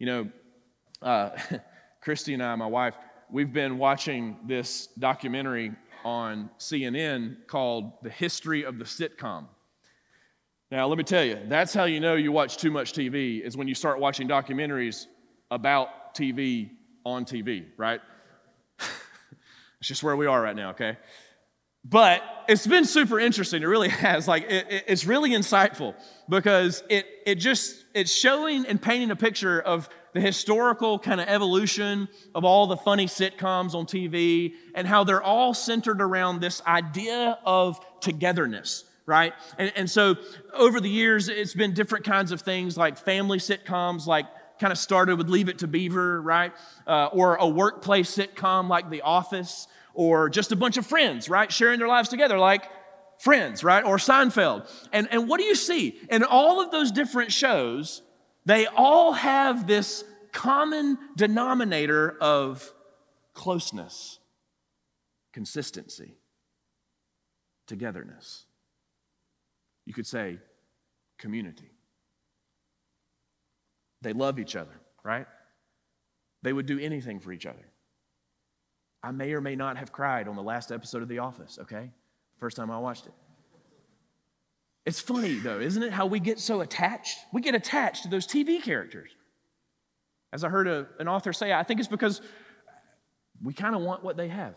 You 0.00 0.06
know, 0.06 0.30
uh, 1.02 1.30
Christy 2.00 2.32
and 2.32 2.42
I, 2.42 2.54
my 2.56 2.66
wife, 2.66 2.94
we've 3.30 3.52
been 3.52 3.76
watching 3.76 4.38
this 4.46 4.86
documentary 4.98 5.72
on 6.06 6.48
CNN 6.58 7.46
called 7.46 7.92
The 8.02 8.08
History 8.08 8.64
of 8.64 8.78
the 8.78 8.84
Sitcom. 8.86 9.44
Now, 10.70 10.86
let 10.86 10.96
me 10.96 11.04
tell 11.04 11.22
you, 11.22 11.38
that's 11.48 11.74
how 11.74 11.84
you 11.84 12.00
know 12.00 12.14
you 12.14 12.32
watch 12.32 12.56
too 12.56 12.70
much 12.70 12.94
TV, 12.94 13.42
is 13.42 13.58
when 13.58 13.68
you 13.68 13.74
start 13.74 14.00
watching 14.00 14.26
documentaries 14.26 15.04
about 15.50 16.14
TV 16.14 16.70
on 17.04 17.26
TV, 17.26 17.66
right? 17.76 18.00
it's 18.78 19.88
just 19.88 20.02
where 20.02 20.16
we 20.16 20.24
are 20.24 20.40
right 20.40 20.56
now, 20.56 20.70
okay? 20.70 20.96
But 21.84 22.22
it's 22.48 22.66
been 22.66 22.84
super 22.84 23.18
interesting. 23.18 23.62
It 23.62 23.66
really 23.66 23.88
has. 24.06 24.28
Like, 24.28 24.44
it, 24.44 24.66
it, 24.70 24.84
it's 24.88 25.04
really 25.04 25.30
insightful 25.30 25.94
because 26.28 26.82
it, 26.88 27.06
it 27.26 27.36
just, 27.36 27.84
it's 27.94 28.12
showing 28.12 28.66
and 28.66 28.80
painting 28.80 29.10
a 29.10 29.16
picture 29.16 29.60
of 29.60 29.88
the 30.12 30.20
historical 30.20 30.98
kind 30.98 31.20
of 31.20 31.28
evolution 31.28 32.08
of 32.34 32.44
all 32.44 32.66
the 32.66 32.76
funny 32.76 33.06
sitcoms 33.06 33.74
on 33.74 33.86
TV 33.86 34.54
and 34.74 34.86
how 34.86 35.04
they're 35.04 35.22
all 35.22 35.54
centered 35.54 36.00
around 36.00 36.40
this 36.40 36.60
idea 36.66 37.38
of 37.44 37.78
togetherness, 38.00 38.84
right? 39.06 39.32
And, 39.56 39.72
and 39.76 39.88
so 39.88 40.16
over 40.52 40.80
the 40.80 40.88
years, 40.88 41.28
it's 41.28 41.54
been 41.54 41.74
different 41.74 42.04
kinds 42.04 42.32
of 42.32 42.40
things 42.40 42.76
like 42.76 42.98
family 42.98 43.38
sitcoms, 43.38 44.06
like 44.06 44.26
kind 44.58 44.72
of 44.72 44.78
started 44.78 45.16
with 45.16 45.28
Leave 45.28 45.48
It 45.48 45.58
to 45.60 45.68
Beaver, 45.68 46.20
right? 46.20 46.52
Uh, 46.86 47.06
or 47.06 47.36
a 47.36 47.46
workplace 47.46 48.14
sitcom 48.14 48.68
like 48.68 48.90
The 48.90 49.02
Office, 49.02 49.68
or 50.00 50.30
just 50.30 50.50
a 50.50 50.56
bunch 50.56 50.78
of 50.78 50.86
friends, 50.86 51.28
right? 51.28 51.52
Sharing 51.52 51.78
their 51.78 51.88
lives 51.88 52.08
together 52.08 52.38
like 52.38 52.64
Friends, 53.18 53.62
right? 53.62 53.84
Or 53.84 53.98
Seinfeld. 53.98 54.66
And, 54.94 55.06
and 55.10 55.28
what 55.28 55.40
do 55.40 55.44
you 55.44 55.54
see? 55.54 56.00
In 56.08 56.24
all 56.24 56.58
of 56.62 56.70
those 56.70 56.90
different 56.90 57.32
shows, 57.32 58.00
they 58.46 58.64
all 58.64 59.12
have 59.12 59.66
this 59.66 60.04
common 60.32 60.96
denominator 61.18 62.16
of 62.18 62.72
closeness, 63.34 64.20
consistency, 65.34 66.14
togetherness. 67.66 68.46
You 69.84 69.92
could 69.92 70.06
say 70.06 70.38
community. 71.18 71.72
They 74.00 74.14
love 74.14 74.38
each 74.38 74.56
other, 74.56 74.80
right? 75.04 75.26
They 76.42 76.54
would 76.54 76.64
do 76.64 76.78
anything 76.78 77.20
for 77.20 77.32
each 77.32 77.44
other. 77.44 77.66
I 79.02 79.12
may 79.12 79.32
or 79.32 79.40
may 79.40 79.56
not 79.56 79.78
have 79.78 79.92
cried 79.92 80.28
on 80.28 80.36
the 80.36 80.42
last 80.42 80.70
episode 80.70 81.02
of 81.02 81.08
The 81.08 81.18
Office, 81.18 81.58
okay? 81.62 81.90
First 82.38 82.56
time 82.56 82.70
I 82.70 82.78
watched 82.78 83.06
it. 83.06 83.12
It's 84.86 85.00
funny, 85.00 85.34
though, 85.34 85.60
isn't 85.60 85.82
it? 85.82 85.92
How 85.92 86.06
we 86.06 86.20
get 86.20 86.38
so 86.38 86.60
attached. 86.60 87.18
We 87.32 87.40
get 87.40 87.54
attached 87.54 88.04
to 88.04 88.08
those 88.08 88.26
TV 88.26 88.62
characters. 88.62 89.10
As 90.32 90.44
I 90.44 90.48
heard 90.48 90.68
a, 90.68 90.86
an 90.98 91.08
author 91.08 91.32
say, 91.32 91.52
I 91.52 91.62
think 91.62 91.80
it's 91.80 91.88
because 91.88 92.20
we 93.42 93.52
kind 93.52 93.74
of 93.74 93.82
want 93.82 94.02
what 94.04 94.16
they 94.16 94.28
have. 94.28 94.54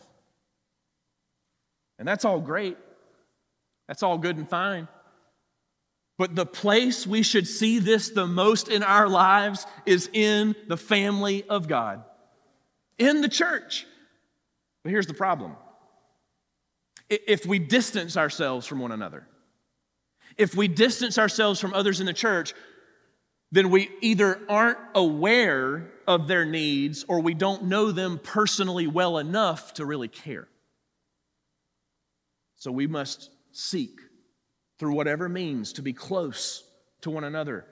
And 2.00 2.08
that's 2.08 2.26
all 2.26 2.40
great. 2.40 2.78
That's 3.88 4.04
all 4.04 4.18
good 4.18 4.38
and 4.38 4.50
fine. 4.50 4.88
But 6.18 6.36
the 6.36 6.46
place 6.46 7.08
we 7.08 7.24
should 7.24 7.48
see 7.48 7.80
this 7.80 8.10
the 8.10 8.28
most 8.28 8.70
in 8.70 8.84
our 8.84 9.08
lives 9.10 9.66
is 9.86 10.10
in 10.14 10.56
the 10.68 10.78
family 10.78 11.44
of 11.50 11.68
God, 11.68 12.04
in 12.98 13.22
the 13.22 13.30
church. 13.30 13.88
But 14.84 14.92
here's 14.92 15.08
the 15.08 15.14
problem 15.14 15.56
if 17.10 17.46
we 17.46 17.60
distance 17.60 18.18
ourselves 18.18 18.66
from 18.68 18.80
one 18.80 18.92
another, 18.92 19.28
if 20.38 20.56
we 20.56 20.68
distance 20.68 21.18
ourselves 21.18 21.60
from 21.60 21.74
others 21.74 22.00
in 22.00 22.06
the 22.06 22.14
church, 22.14 22.54
then 23.52 23.70
we 23.70 23.90
either 24.02 24.40
aren't 24.50 24.80
aware 24.96 25.92
of 26.08 26.28
their 26.28 26.44
needs 26.44 27.06
or 27.08 27.20
we 27.20 27.36
don't 27.36 27.66
know 27.66 27.92
them 27.92 28.20
personally 28.22 28.88
well 28.88 29.20
enough 29.20 29.76
to 29.76 29.86
really 29.86 30.08
care. 30.08 30.48
So 32.56 32.72
we 32.72 32.88
must 32.88 33.30
seek 33.52 34.00
through 34.80 34.96
whatever 34.96 35.30
means 35.30 35.74
to 35.74 35.82
be 35.82 35.94
close 35.94 36.64
to 37.02 37.12
one 37.12 37.24
another 37.24 37.66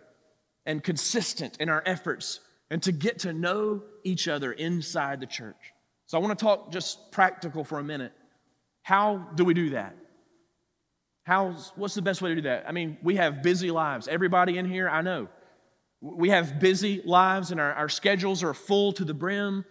and 0.66 0.84
consistent 0.84 1.58
in 1.60 1.68
our 1.68 1.82
efforts 1.86 2.42
and 2.70 2.84
to 2.84 2.92
get 2.92 3.20
to 3.20 3.34
know 3.34 3.82
each 4.04 4.28
other 4.28 4.52
inside 4.52 5.20
the 5.20 5.26
church. 5.26 5.71
So 6.12 6.18
I 6.18 6.22
want 6.22 6.38
to 6.38 6.44
talk 6.44 6.74
just 6.74 7.10
practical 7.14 7.64
for 7.64 7.80
a 7.80 7.84
minute. 7.86 8.12
How 8.84 9.30
do 9.36 9.46
we 9.46 9.54
do 9.54 9.70
that? 9.70 9.96
How's, 11.24 11.72
what's 11.78 11.94
the 11.94 12.02
best 12.02 12.22
way 12.22 12.32
to 12.32 12.36
do 12.36 12.42
that? 12.42 12.66
I 12.68 12.74
mean, 12.74 12.98
we 13.02 13.16
have 13.16 13.42
busy 13.42 13.72
lives. 13.72 14.10
Everybody 14.10 14.58
in 14.58 14.66
here, 14.66 14.90
I 14.90 15.04
know. 15.04 15.30
We 16.02 16.28
have 16.32 16.60
busy 16.60 17.02
lives 17.06 17.52
and 17.52 17.62
our, 17.62 17.72
our 17.72 17.88
schedules 17.88 18.44
are 18.44 18.54
full 18.54 18.92
to 18.92 19.06
the 19.06 19.14
brim. 19.14 19.64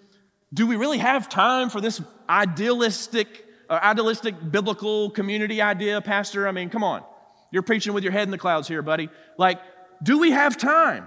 Do 0.55 0.67
we 0.67 0.77
really 0.77 0.97
have 0.97 1.29
time 1.29 1.69
for 1.69 1.83
this 1.83 2.01
idealistic, 2.27 3.45
uh, 3.69 3.79
idealistic 3.83 4.35
biblical 4.51 5.11
community 5.11 5.61
idea, 5.61 6.01
Pastor? 6.01 6.49
I 6.49 6.53
mean, 6.53 6.71
come 6.71 6.83
on. 6.83 7.05
You're 7.53 7.65
preaching 7.65 7.93
with 7.93 8.03
your 8.03 8.15
head 8.15 8.23
in 8.23 8.31
the 8.31 8.39
clouds 8.39 8.67
here, 8.67 8.81
buddy. 8.81 9.11
Like, 9.37 9.61
do 10.03 10.19
we 10.19 10.31
have 10.31 10.57
time 10.57 11.07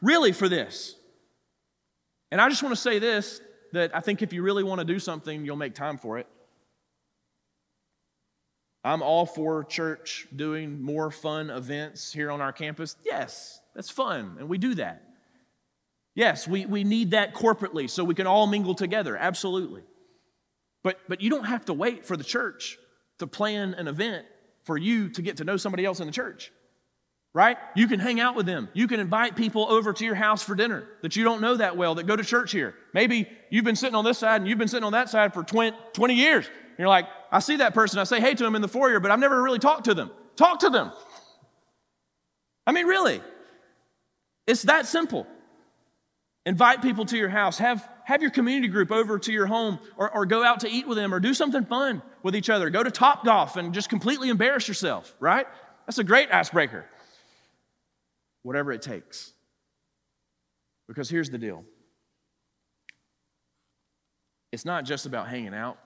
really 0.00 0.32
for 0.32 0.48
this? 0.48 0.94
And 2.32 2.40
I 2.40 2.48
just 2.48 2.62
want 2.62 2.74
to 2.74 2.80
say 2.80 2.98
this 2.98 3.42
that 3.72 3.94
I 3.94 4.00
think 4.00 4.22
if 4.22 4.32
you 4.32 4.42
really 4.42 4.64
want 4.64 4.80
to 4.80 4.84
do 4.84 4.98
something, 4.98 5.44
you'll 5.44 5.56
make 5.56 5.74
time 5.74 5.98
for 5.98 6.18
it. 6.18 6.26
I'm 8.82 9.02
all 9.02 9.26
for 9.26 9.64
church 9.64 10.26
doing 10.34 10.80
more 10.80 11.10
fun 11.10 11.50
events 11.50 12.12
here 12.12 12.30
on 12.30 12.40
our 12.40 12.52
campus. 12.52 12.96
Yes, 13.04 13.60
that's 13.74 13.90
fun, 13.90 14.36
and 14.38 14.48
we 14.48 14.56
do 14.56 14.74
that. 14.76 15.02
Yes, 16.14 16.48
we, 16.48 16.66
we 16.66 16.82
need 16.82 17.12
that 17.12 17.34
corporately 17.34 17.88
so 17.88 18.04
we 18.04 18.14
can 18.14 18.26
all 18.26 18.46
mingle 18.46 18.74
together, 18.74 19.16
absolutely. 19.16 19.82
But, 20.82 20.98
but 21.08 21.20
you 21.20 21.30
don't 21.30 21.44
have 21.44 21.66
to 21.66 21.74
wait 21.74 22.06
for 22.06 22.16
the 22.16 22.24
church 22.24 22.78
to 23.18 23.26
plan 23.26 23.74
an 23.74 23.86
event 23.86 24.24
for 24.64 24.78
you 24.78 25.10
to 25.10 25.22
get 25.22 25.36
to 25.38 25.44
know 25.44 25.56
somebody 25.56 25.84
else 25.84 26.00
in 26.00 26.06
the 26.06 26.12
church, 26.12 26.52
right? 27.32 27.56
You 27.76 27.86
can 27.86 28.00
hang 28.00 28.18
out 28.18 28.34
with 28.34 28.46
them. 28.46 28.68
You 28.72 28.88
can 28.88 28.98
invite 28.98 29.36
people 29.36 29.70
over 29.70 29.92
to 29.92 30.04
your 30.04 30.16
house 30.16 30.42
for 30.42 30.54
dinner 30.54 30.88
that 31.02 31.14
you 31.14 31.22
don't 31.22 31.40
know 31.40 31.56
that 31.56 31.76
well 31.76 31.94
that 31.94 32.06
go 32.06 32.16
to 32.16 32.24
church 32.24 32.52
here. 32.52 32.74
Maybe 32.92 33.28
you've 33.50 33.64
been 33.64 33.76
sitting 33.76 33.94
on 33.94 34.04
this 34.04 34.18
side 34.18 34.40
and 34.40 34.48
you've 34.48 34.58
been 34.58 34.68
sitting 34.68 34.84
on 34.84 34.92
that 34.92 35.08
side 35.08 35.32
for 35.32 35.44
20, 35.44 35.76
20 35.92 36.14
years. 36.14 36.50
You're 36.78 36.88
like, 36.88 37.06
I 37.30 37.38
see 37.38 37.56
that 37.56 37.74
person, 37.74 37.98
I 37.98 38.04
say 38.04 38.20
hey 38.20 38.34
to 38.34 38.42
them 38.42 38.56
in 38.56 38.62
the 38.62 38.68
foyer, 38.68 38.98
but 39.00 39.10
I've 39.10 39.20
never 39.20 39.40
really 39.42 39.58
talked 39.58 39.84
to 39.84 39.94
them. 39.94 40.10
Talk 40.34 40.60
to 40.60 40.70
them. 40.70 40.90
I 42.66 42.72
mean, 42.72 42.86
really. 42.86 43.20
It's 44.46 44.62
that 44.62 44.86
simple. 44.86 45.26
Invite 46.46 46.82
people 46.82 47.04
to 47.04 47.16
your 47.16 47.28
house. 47.28 47.58
Have, 47.58 47.86
have 48.04 48.22
your 48.22 48.30
community 48.30 48.68
group 48.68 48.90
over 48.90 49.18
to 49.18 49.32
your 49.32 49.46
home 49.46 49.78
or, 49.96 50.10
or 50.10 50.26
go 50.26 50.42
out 50.42 50.60
to 50.60 50.68
eat 50.68 50.88
with 50.88 50.96
them 50.96 51.14
or 51.14 51.20
do 51.20 51.34
something 51.34 51.64
fun 51.64 52.02
with 52.22 52.34
each 52.34 52.50
other. 52.50 52.70
Go 52.70 52.82
to 52.82 52.90
Top 52.90 53.24
Golf 53.24 53.56
and 53.56 53.72
just 53.72 53.88
completely 53.88 54.30
embarrass 54.30 54.66
yourself, 54.66 55.14
right? 55.20 55.46
That's 55.86 55.98
a 55.98 56.04
great 56.04 56.32
icebreaker. 56.32 56.86
Whatever 58.42 58.72
it 58.72 58.82
takes. 58.82 59.32
Because 60.88 61.08
here's 61.08 61.30
the 61.30 61.38
deal 61.38 61.64
it's 64.52 64.64
not 64.64 64.84
just 64.84 65.06
about 65.06 65.28
hanging 65.28 65.54
out, 65.54 65.78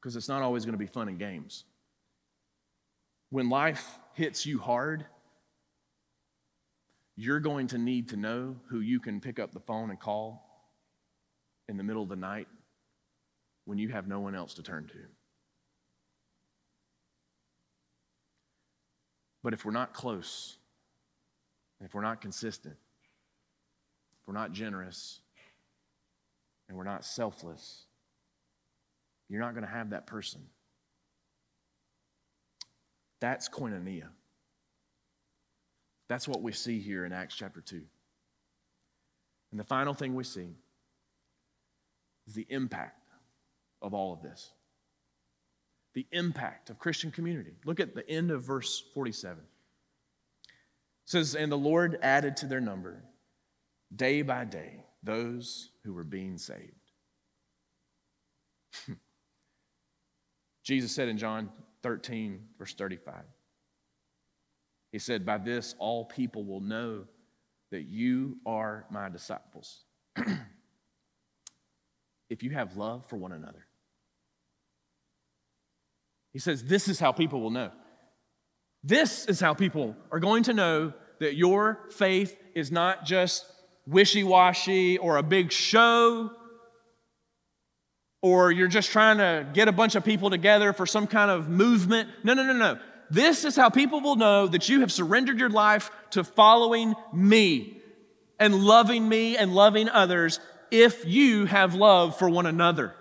because 0.00 0.16
it's 0.16 0.28
not 0.28 0.42
always 0.42 0.64
going 0.64 0.72
to 0.72 0.78
be 0.78 0.86
fun 0.86 1.08
and 1.08 1.18
games. 1.18 1.64
When 3.30 3.48
life 3.48 3.98
hits 4.14 4.44
you 4.44 4.58
hard, 4.58 5.06
you're 7.16 7.40
going 7.40 7.68
to 7.68 7.78
need 7.78 8.08
to 8.08 8.16
know 8.16 8.56
who 8.68 8.80
you 8.80 8.98
can 8.98 9.20
pick 9.20 9.38
up 9.38 9.52
the 9.52 9.60
phone 9.60 9.90
and 9.90 10.00
call 10.00 10.42
in 11.68 11.76
the 11.76 11.84
middle 11.84 12.02
of 12.02 12.08
the 12.08 12.16
night 12.16 12.48
when 13.66 13.78
you 13.78 13.90
have 13.90 14.08
no 14.08 14.20
one 14.20 14.34
else 14.34 14.54
to 14.54 14.62
turn 14.62 14.88
to. 14.88 14.98
But 19.42 19.54
if 19.54 19.64
we're 19.64 19.70
not 19.70 19.94
close, 19.94 20.56
if 21.80 21.94
we're 21.94 22.02
not 22.02 22.20
consistent, 22.20 22.76
if 24.20 24.28
we're 24.28 24.34
not 24.34 24.52
generous, 24.52 25.20
and 26.68 26.76
we're 26.76 26.84
not 26.84 27.04
selfless, 27.04 27.84
you're 29.28 29.40
not 29.40 29.54
going 29.54 29.66
to 29.66 29.72
have 29.72 29.90
that 29.90 30.06
person. 30.06 30.40
That's 33.20 33.48
koinonia. 33.48 34.08
That's 36.08 36.26
what 36.26 36.42
we 36.42 36.52
see 36.52 36.80
here 36.80 37.04
in 37.04 37.12
Acts 37.12 37.36
chapter 37.36 37.60
2. 37.60 37.80
And 39.50 39.60
the 39.60 39.64
final 39.64 39.94
thing 39.94 40.14
we 40.14 40.24
see 40.24 40.56
is 42.26 42.34
the 42.34 42.46
impact 42.48 43.04
of 43.82 43.94
all 43.94 44.12
of 44.12 44.22
this. 44.22 44.50
The 45.94 46.06
impact 46.12 46.70
of 46.70 46.78
Christian 46.78 47.10
community. 47.10 47.54
Look 47.64 47.80
at 47.80 47.94
the 47.94 48.08
end 48.08 48.30
of 48.30 48.42
verse 48.42 48.82
47. 48.94 49.42
Says, 51.10 51.34
And 51.34 51.50
the 51.50 51.58
Lord 51.58 51.98
added 52.02 52.36
to 52.36 52.46
their 52.46 52.60
number 52.60 53.02
day 53.96 54.22
by 54.22 54.44
day 54.44 54.84
those 55.02 55.72
who 55.82 55.92
were 55.92 56.04
being 56.04 56.38
saved. 56.38 56.70
Hmm. 58.86 58.92
Jesus 60.62 60.92
said 60.92 61.08
in 61.08 61.18
John 61.18 61.50
13, 61.82 62.38
verse 62.56 62.74
35, 62.74 63.24
he 64.92 65.00
said, 65.00 65.26
By 65.26 65.38
this 65.38 65.74
all 65.80 66.04
people 66.04 66.44
will 66.44 66.60
know 66.60 67.06
that 67.72 67.88
you 67.88 68.36
are 68.46 68.86
my 68.88 69.08
disciples. 69.08 69.82
if 72.30 72.44
you 72.44 72.50
have 72.50 72.76
love 72.76 73.04
for 73.08 73.16
one 73.16 73.32
another. 73.32 73.66
He 76.32 76.38
says, 76.38 76.62
This 76.62 76.86
is 76.86 77.00
how 77.00 77.10
people 77.10 77.40
will 77.40 77.50
know. 77.50 77.72
This 78.82 79.26
is 79.26 79.40
how 79.40 79.54
people 79.54 79.94
are 80.10 80.20
going 80.20 80.44
to 80.44 80.54
know 80.54 80.92
that 81.18 81.36
your 81.36 81.80
faith 81.90 82.36
is 82.54 82.72
not 82.72 83.04
just 83.04 83.44
wishy 83.86 84.24
washy 84.24 84.98
or 84.98 85.18
a 85.18 85.22
big 85.22 85.52
show, 85.52 86.30
or 88.22 88.50
you're 88.50 88.68
just 88.68 88.90
trying 88.90 89.18
to 89.18 89.46
get 89.52 89.68
a 89.68 89.72
bunch 89.72 89.94
of 89.94 90.04
people 90.04 90.30
together 90.30 90.72
for 90.72 90.86
some 90.86 91.06
kind 91.06 91.30
of 91.30 91.48
movement. 91.48 92.08
No, 92.22 92.34
no, 92.34 92.44
no, 92.44 92.52
no. 92.52 92.78
This 93.10 93.44
is 93.44 93.56
how 93.56 93.70
people 93.70 94.00
will 94.00 94.16
know 94.16 94.46
that 94.46 94.68
you 94.68 94.80
have 94.80 94.92
surrendered 94.92 95.38
your 95.38 95.50
life 95.50 95.90
to 96.10 96.22
following 96.22 96.94
me 97.12 97.80
and 98.38 98.54
loving 98.54 99.08
me 99.08 99.36
and 99.36 99.54
loving 99.54 99.88
others 99.88 100.38
if 100.70 101.04
you 101.04 101.46
have 101.46 101.74
love 101.74 102.18
for 102.18 102.28
one 102.28 102.46
another. 102.46 102.94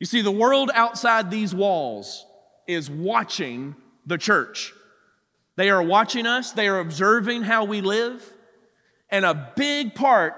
You 0.00 0.06
see, 0.06 0.22
the 0.22 0.30
world 0.30 0.70
outside 0.74 1.30
these 1.30 1.54
walls 1.54 2.24
is 2.66 2.90
watching 2.90 3.76
the 4.10 4.18
church. 4.18 4.74
They 5.56 5.70
are 5.70 5.82
watching 5.82 6.26
us, 6.26 6.52
they 6.52 6.68
are 6.68 6.78
observing 6.78 7.42
how 7.42 7.64
we 7.64 7.80
live, 7.80 8.22
And 9.08 9.24
a 9.24 9.52
big 9.56 9.94
part 9.94 10.34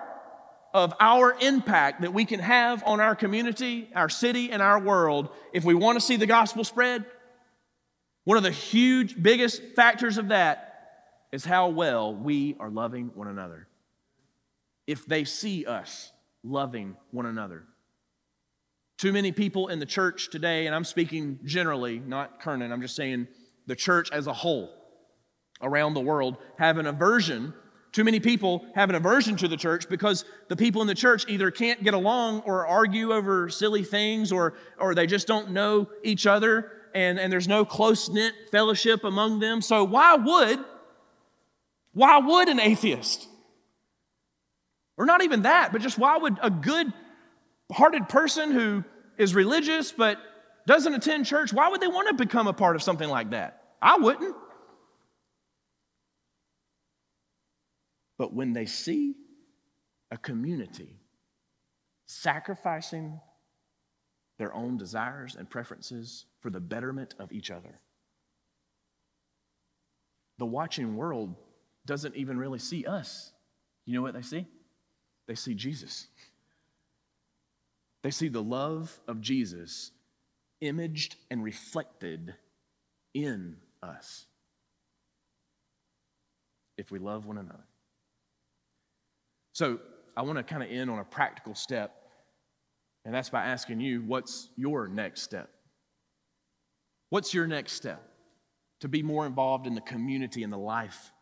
of 0.72 0.94
our 0.98 1.36
impact 1.40 2.00
that 2.00 2.14
we 2.14 2.24
can 2.24 2.40
have 2.40 2.82
on 2.86 3.00
our 3.00 3.14
community, 3.14 3.90
our 3.94 4.08
city, 4.08 4.50
and 4.50 4.62
our 4.62 4.80
world 4.80 5.28
if 5.52 5.64
we 5.64 5.74
want 5.74 5.96
to 5.96 6.00
see 6.00 6.16
the 6.16 6.26
gospel 6.26 6.64
spread, 6.64 7.04
one 8.24 8.36
of 8.36 8.42
the 8.42 8.50
huge, 8.50 9.20
biggest 9.20 9.62
factors 9.76 10.16
of 10.16 10.28
that 10.28 10.68
is 11.32 11.44
how 11.44 11.68
well 11.68 12.14
we 12.14 12.56
are 12.60 12.70
loving 12.70 13.10
one 13.14 13.28
another. 13.28 13.66
If 14.86 15.06
they 15.06 15.24
see 15.24 15.66
us 15.66 16.12
loving 16.42 16.96
one 17.10 17.26
another. 17.26 17.64
Too 18.98 19.12
many 19.12 19.32
people 19.32 19.68
in 19.68 19.78
the 19.78 19.86
church 19.86 20.30
today, 20.30 20.66
and 20.66 20.74
I'm 20.74 20.84
speaking 20.84 21.40
generally, 21.44 21.98
not 21.98 22.40
Kernan, 22.40 22.72
I'm 22.72 22.82
just 22.82 22.96
saying 22.96 23.28
the 23.66 23.76
church 23.76 24.10
as 24.12 24.26
a 24.26 24.32
whole 24.32 24.70
around 25.60 25.94
the 25.94 26.00
world, 26.00 26.36
have 26.58 26.78
an 26.78 26.86
aversion 26.86 27.54
too 27.92 28.04
many 28.04 28.20
people 28.20 28.64
have 28.74 28.88
an 28.88 28.96
aversion 28.96 29.36
to 29.36 29.48
the 29.48 29.56
church 29.56 29.88
because 29.88 30.24
the 30.48 30.56
people 30.56 30.80
in 30.80 30.88
the 30.88 30.94
church 30.94 31.26
either 31.28 31.50
can't 31.50 31.84
get 31.84 31.92
along 31.92 32.40
or 32.46 32.66
argue 32.66 33.12
over 33.12 33.50
silly 33.50 33.84
things 33.84 34.32
or, 34.32 34.54
or 34.78 34.94
they 34.94 35.06
just 35.06 35.26
don't 35.26 35.50
know 35.50 35.88
each 36.02 36.26
other 36.26 36.72
and, 36.94 37.20
and 37.20 37.30
there's 37.30 37.48
no 37.48 37.66
close 37.66 38.08
knit 38.08 38.32
fellowship 38.50 39.04
among 39.04 39.40
them. 39.40 39.60
So, 39.60 39.84
why 39.84 40.14
would, 40.14 40.58
why 41.92 42.18
would 42.18 42.48
an 42.48 42.60
atheist, 42.60 43.28
or 44.96 45.04
not 45.04 45.22
even 45.22 45.42
that, 45.42 45.72
but 45.72 45.82
just 45.82 45.98
why 45.98 46.16
would 46.16 46.38
a 46.42 46.50
good 46.50 46.92
hearted 47.70 48.08
person 48.08 48.50
who 48.50 48.84
is 49.18 49.34
religious 49.34 49.92
but 49.92 50.18
doesn't 50.66 50.94
attend 50.94 51.26
church, 51.26 51.52
why 51.52 51.68
would 51.68 51.80
they 51.80 51.88
want 51.88 52.08
to 52.08 52.14
become 52.14 52.46
a 52.46 52.52
part 52.52 52.76
of 52.76 52.82
something 52.82 53.08
like 53.08 53.30
that? 53.30 53.62
I 53.80 53.98
wouldn't. 53.98 54.36
But 58.18 58.32
when 58.32 58.52
they 58.52 58.66
see 58.66 59.16
a 60.10 60.16
community 60.16 61.00
sacrificing 62.06 63.20
their 64.38 64.54
own 64.54 64.76
desires 64.76 65.34
and 65.36 65.48
preferences 65.50 66.26
for 66.40 66.50
the 66.50 66.60
betterment 66.60 67.14
of 67.18 67.32
each 67.32 67.50
other, 67.50 67.80
the 70.38 70.46
watching 70.46 70.96
world 70.96 71.34
doesn't 71.86 72.14
even 72.14 72.38
really 72.38 72.58
see 72.58 72.84
us. 72.84 73.32
You 73.84 73.94
know 73.94 74.02
what 74.02 74.14
they 74.14 74.22
see? 74.22 74.46
They 75.26 75.34
see 75.34 75.54
Jesus. 75.54 76.06
They 78.02 78.10
see 78.10 78.28
the 78.28 78.42
love 78.42 79.00
of 79.08 79.20
Jesus 79.20 79.90
imaged 80.62 81.16
and 81.30 81.44
reflected 81.44 82.34
in 83.12 83.56
us 83.82 84.24
if 86.78 86.90
we 86.90 86.98
love 86.98 87.26
one 87.26 87.36
another. 87.36 87.64
So 89.52 89.80
I 90.16 90.22
want 90.22 90.38
to 90.38 90.42
kind 90.42 90.62
of 90.62 90.70
end 90.70 90.88
on 90.88 90.98
a 90.98 91.04
practical 91.04 91.54
step, 91.54 91.94
and 93.04 93.14
that's 93.14 93.28
by 93.28 93.44
asking 93.44 93.80
you, 93.80 94.02
what's 94.02 94.48
your 94.56 94.88
next 94.88 95.22
step? 95.22 95.50
What's 97.10 97.34
your 97.34 97.46
next 97.46 97.72
step 97.72 98.02
to 98.80 98.88
be 98.88 99.02
more 99.02 99.26
involved 99.26 99.66
in 99.66 99.74
the 99.74 99.82
community 99.82 100.42
and 100.42 100.52
the 100.52 100.58
life 100.58 101.12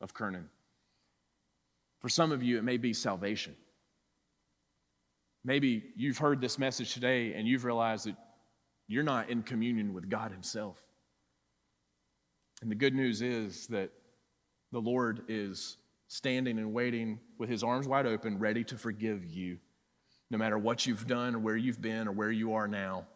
of 0.00 0.14
Kernan? 0.14 0.48
For 2.00 2.08
some 2.08 2.32
of 2.32 2.42
you, 2.42 2.56
it 2.58 2.64
may 2.64 2.76
be 2.76 2.94
salvation. 2.94 3.54
Maybe 5.44 5.82
you've 5.96 6.18
heard 6.18 6.40
this 6.40 6.58
message 6.58 6.94
today 6.94 7.34
and 7.34 7.46
you've 7.46 7.64
realized 7.64 8.06
that 8.06 8.16
you're 8.88 9.04
not 9.04 9.30
in 9.30 9.42
communion 9.42 9.94
with 9.94 10.08
God 10.08 10.32
Himself. 10.32 10.82
And 12.60 12.70
the 12.70 12.74
good 12.74 12.94
news 12.94 13.22
is 13.22 13.68
that 13.68 13.90
the 14.72 14.80
Lord 14.80 15.22
is 15.28 15.76
standing 16.08 16.58
and 16.58 16.72
waiting 16.72 17.20
with 17.38 17.48
his 17.48 17.62
arms 17.62 17.86
wide 17.86 18.06
open, 18.06 18.38
ready 18.38 18.64
to 18.64 18.76
forgive 18.76 19.24
you, 19.24 19.58
no 20.30 20.38
matter 20.38 20.58
what 20.58 20.86
you've 20.86 21.06
done 21.06 21.34
or 21.34 21.38
where 21.38 21.56
you've 21.56 21.80
been 21.80 22.08
or 22.08 22.12
where 22.12 22.30
you 22.30 22.54
are 22.54 22.66
now. 22.66 23.06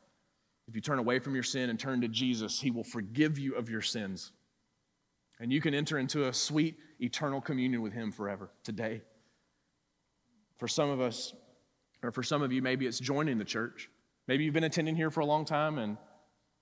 If 0.68 0.76
you 0.76 0.80
turn 0.80 0.98
away 0.98 1.18
from 1.18 1.34
your 1.34 1.42
sin 1.42 1.70
and 1.70 1.78
turn 1.78 2.00
to 2.02 2.08
Jesus, 2.08 2.60
he 2.60 2.70
will 2.70 2.84
forgive 2.84 3.38
you 3.38 3.54
of 3.54 3.68
your 3.68 3.80
sins. 3.80 4.32
And 5.40 5.52
you 5.52 5.60
can 5.60 5.74
enter 5.74 5.98
into 5.98 6.28
a 6.28 6.32
sweet, 6.32 6.76
eternal 7.00 7.40
communion 7.40 7.82
with 7.82 7.92
him 7.92 8.12
forever 8.12 8.50
today. 8.62 9.02
For 10.58 10.68
some 10.68 10.88
of 10.88 11.00
us, 11.00 11.34
or 12.02 12.12
for 12.12 12.22
some 12.22 12.42
of 12.42 12.52
you, 12.52 12.62
maybe 12.62 12.86
it's 12.86 13.00
joining 13.00 13.38
the 13.38 13.44
church. 13.44 13.88
Maybe 14.28 14.44
you've 14.44 14.54
been 14.54 14.64
attending 14.64 14.96
here 14.96 15.10
for 15.10 15.20
a 15.20 15.26
long 15.26 15.44
time 15.44 15.78
and 15.78 15.96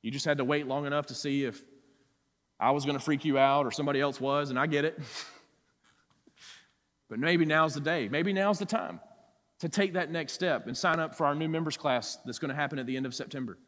you 0.02 0.10
just 0.10 0.24
had 0.24 0.38
to 0.38 0.44
wait 0.44 0.66
long 0.66 0.86
enough 0.86 1.06
to 1.06 1.14
see 1.14 1.44
if 1.44 1.62
I 2.58 2.70
was 2.70 2.84
going 2.84 2.98
to 2.98 3.04
freak 3.04 3.24
you 3.24 3.38
out 3.38 3.66
or 3.66 3.70
somebody 3.70 4.00
else 4.00 4.20
was, 4.20 4.50
and 4.50 4.58
I 4.58 4.66
get 4.66 4.84
it. 4.84 4.98
But 7.08 7.18
maybe 7.18 7.44
now's 7.44 7.74
the 7.74 7.80
day. 7.80 8.08
Maybe 8.08 8.32
now's 8.32 8.60
the 8.60 8.64
time 8.64 9.00
to 9.58 9.68
take 9.68 9.94
that 9.94 10.12
next 10.12 10.32
step 10.32 10.68
and 10.68 10.76
sign 10.76 11.00
up 11.00 11.16
for 11.16 11.26
our 11.26 11.34
new 11.34 11.48
members 11.48 11.76
class 11.76 12.16
that's 12.24 12.38
going 12.38 12.50
to 12.50 12.54
happen 12.54 12.78
at 12.78 12.86
the 12.86 12.96
end 12.96 13.04
of 13.04 13.16
September. 13.16 13.58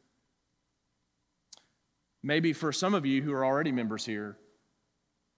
Maybe 2.22 2.52
for 2.52 2.72
some 2.72 2.94
of 2.94 3.04
you 3.04 3.20
who 3.20 3.32
are 3.32 3.44
already 3.44 3.72
members 3.72 4.06
here, 4.06 4.36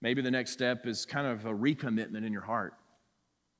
maybe 0.03 0.21
the 0.21 0.29
next 0.29 0.51
step 0.51 0.85
is 0.85 1.03
kind 1.03 1.25
of 1.25 1.47
a 1.47 1.51
recommitment 1.51 2.23
in 2.25 2.31
your 2.31 2.43
heart. 2.43 2.75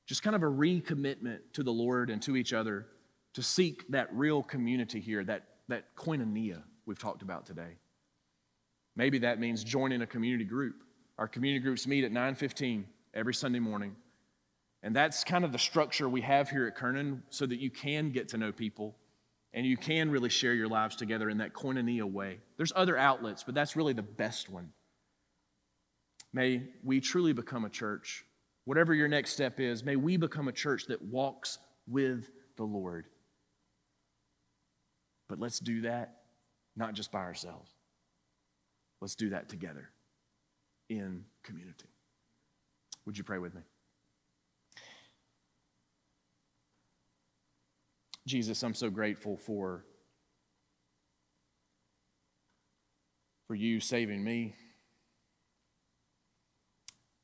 Just 0.06 0.22
kind 0.22 0.36
of 0.36 0.44
a 0.44 0.46
recommitment 0.46 1.40
to 1.54 1.64
the 1.64 1.74
Lord 1.74 2.12
and 2.12 2.22
to 2.22 2.38
each 2.38 2.54
other 2.54 2.86
to 3.36 3.44
seek 3.44 3.88
that 3.90 4.08
real 4.14 4.42
community 4.42 5.00
here, 5.00 5.24
that, 5.24 5.44
that 5.68 5.96
koinonia 5.96 6.64
we've 6.86 7.00
talked 7.00 7.22
about 7.22 7.46
today. 7.46 7.78
Maybe 8.96 9.20
that 9.20 9.40
means 9.40 9.64
joining 9.64 10.02
a 10.02 10.08
community 10.08 10.46
group. 10.46 10.84
Our 11.18 11.28
community 11.28 11.62
groups 11.62 11.86
meet 11.86 12.04
at 12.04 12.12
9:15 12.12 12.86
every 13.14 13.34
Sunday 13.34 13.60
morning. 13.60 13.96
And 14.84 14.96
that's 14.96 15.24
kind 15.24 15.44
of 15.44 15.52
the 15.52 15.60
structure 15.60 16.08
we 16.08 16.22
have 16.22 16.50
here 16.50 16.68
at 16.68 16.76
Kernan 16.76 17.24
so 17.30 17.46
that 17.46 17.60
you 17.60 17.70
can 17.70 18.12
get 18.12 18.30
to 18.30 18.38
know 18.38 18.52
people 18.52 18.96
and 19.54 19.66
you 19.66 19.78
can 19.78 20.12
really 20.12 20.30
share 20.30 20.54
your 20.54 20.68
lives 20.68 20.96
together 20.96 21.30
in 21.30 21.38
that 21.40 21.54
koinonia 21.54 22.04
way. 22.04 22.40
There's 22.58 22.74
other 22.76 22.98
outlets, 22.98 23.44
but 23.44 23.56
that's 23.56 23.76
really 23.76 23.94
the 23.94 24.04
best 24.04 24.50
one. 24.50 24.72
May 26.32 26.64
we 26.84 27.00
truly 27.02 27.34
become 27.34 27.66
a 27.66 27.70
church. 27.70 28.26
Whatever 28.66 28.94
your 28.94 29.08
next 29.08 29.32
step 29.32 29.60
is, 29.60 29.84
may 29.84 29.96
we 29.96 30.18
become 30.18 30.48
a 30.48 30.52
church 30.52 30.86
that 30.88 31.02
walks 31.02 31.58
with 31.88 32.30
the 32.58 32.64
Lord. 32.64 33.08
But 35.28 35.40
let's 35.40 35.60
do 35.60 35.82
that 35.82 36.22
not 36.76 36.94
just 36.94 37.12
by 37.12 37.20
ourselves. 37.20 37.72
Let's 39.02 39.16
do 39.16 39.30
that 39.30 39.50
together 39.50 39.90
in 40.90 41.26
community. 41.44 41.90
Would 43.06 43.18
you 43.18 43.24
pray 43.24 43.38
with 43.38 43.54
me? 43.54 43.62
Jesus, 48.28 48.64
I'm 48.64 48.74
so 48.74 48.90
grateful 48.90 49.38
for, 49.38 49.86
for 53.48 53.54
you 53.54 53.80
saving 53.80 54.24
me, 54.24 54.56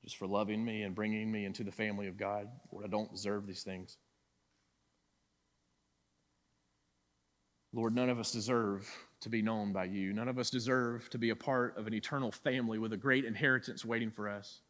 just 0.04 0.18
for 0.18 0.28
loving 0.28 0.64
me 0.64 0.84
and 0.84 0.94
bringing 0.94 1.32
me 1.32 1.46
into 1.46 1.64
the 1.64 1.72
family 1.72 2.08
of 2.08 2.18
God. 2.18 2.48
Lord, 2.72 2.86
I 2.86 2.88
don't 2.88 3.12
deserve 3.12 3.48
these 3.48 3.64
things. 3.64 3.98
Lord, 7.74 7.96
none 7.96 8.10
of 8.10 8.20
us 8.20 8.32
deserve 8.32 8.90
to 9.22 9.30
be 9.30 9.42
known 9.42 9.72
by 9.72 9.86
you. 9.86 10.12
None 10.14 10.28
of 10.28 10.38
us 10.38 10.50
deserve 10.50 11.10
to 11.12 11.18
be 11.18 11.30
a 11.30 11.36
part 11.36 11.78
of 11.78 11.88
an 11.88 11.94
eternal 11.94 12.32
family 12.32 12.78
with 12.78 12.92
a 12.92 12.98
great 12.98 13.24
inheritance 13.24 13.86
waiting 13.86 14.12
for 14.12 14.28
us. 14.28 14.62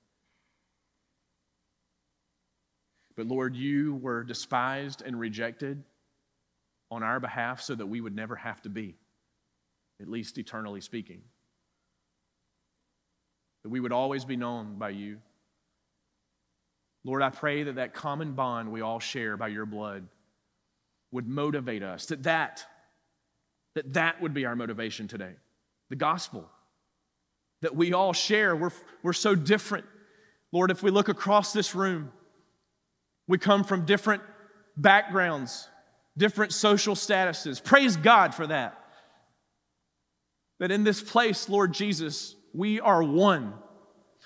But 3.15 3.27
Lord, 3.27 3.55
you 3.55 3.95
were 3.95 4.23
despised 4.23 5.01
and 5.05 5.19
rejected 5.19 5.83
on 6.91 7.03
our 7.03 7.19
behalf 7.19 7.61
so 7.61 7.75
that 7.75 7.87
we 7.87 8.01
would 8.01 8.15
never 8.15 8.35
have 8.35 8.61
to 8.63 8.69
be, 8.69 8.95
at 10.01 10.07
least 10.07 10.37
eternally 10.37 10.81
speaking. 10.81 11.21
That 13.63 13.69
we 13.69 13.79
would 13.79 13.91
always 13.91 14.25
be 14.25 14.35
known 14.35 14.75
by 14.77 14.89
you. 14.89 15.17
Lord, 17.03 17.21
I 17.21 17.29
pray 17.29 17.63
that 17.63 17.75
that 17.75 17.93
common 17.93 18.33
bond 18.33 18.71
we 18.71 18.81
all 18.81 18.99
share 18.99 19.37
by 19.37 19.47
your 19.47 19.65
blood 19.65 20.07
would 21.11 21.27
motivate 21.27 21.83
us, 21.83 22.05
that 22.07 22.23
that, 22.23 22.65
that 23.75 23.93
that 23.93 24.21
would 24.21 24.33
be 24.33 24.45
our 24.45 24.55
motivation 24.55 25.07
today. 25.07 25.33
The 25.89 25.95
gospel 25.95 26.49
that 27.61 27.75
we 27.75 27.93
all 27.93 28.13
share. 28.13 28.55
We're, 28.55 28.71
we're 29.03 29.13
so 29.13 29.35
different. 29.35 29.85
Lord, 30.51 30.71
if 30.71 30.83
we 30.83 30.91
look 30.91 31.09
across 31.09 31.53
this 31.53 31.73
room, 31.73 32.11
we 33.27 33.37
come 33.37 33.63
from 33.63 33.85
different 33.85 34.23
backgrounds, 34.75 35.67
different 36.17 36.53
social 36.53 36.95
statuses. 36.95 37.63
Praise 37.63 37.95
God 37.95 38.35
for 38.35 38.47
that. 38.47 38.77
That 40.59 40.71
in 40.71 40.83
this 40.83 41.01
place, 41.01 41.49
Lord 41.49 41.73
Jesus, 41.73 42.35
we 42.53 42.79
are 42.79 43.01
one. 43.01 43.53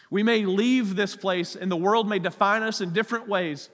We 0.09 0.23
may 0.23 0.45
leave 0.45 0.95
this 0.95 1.15
place 1.15 1.55
and 1.55 1.71
the 1.71 1.75
world 1.75 2.07
may 2.07 2.19
define 2.19 2.63
us 2.63 2.81
in 2.81 2.93
different 2.93 3.27
ways. 3.27 3.69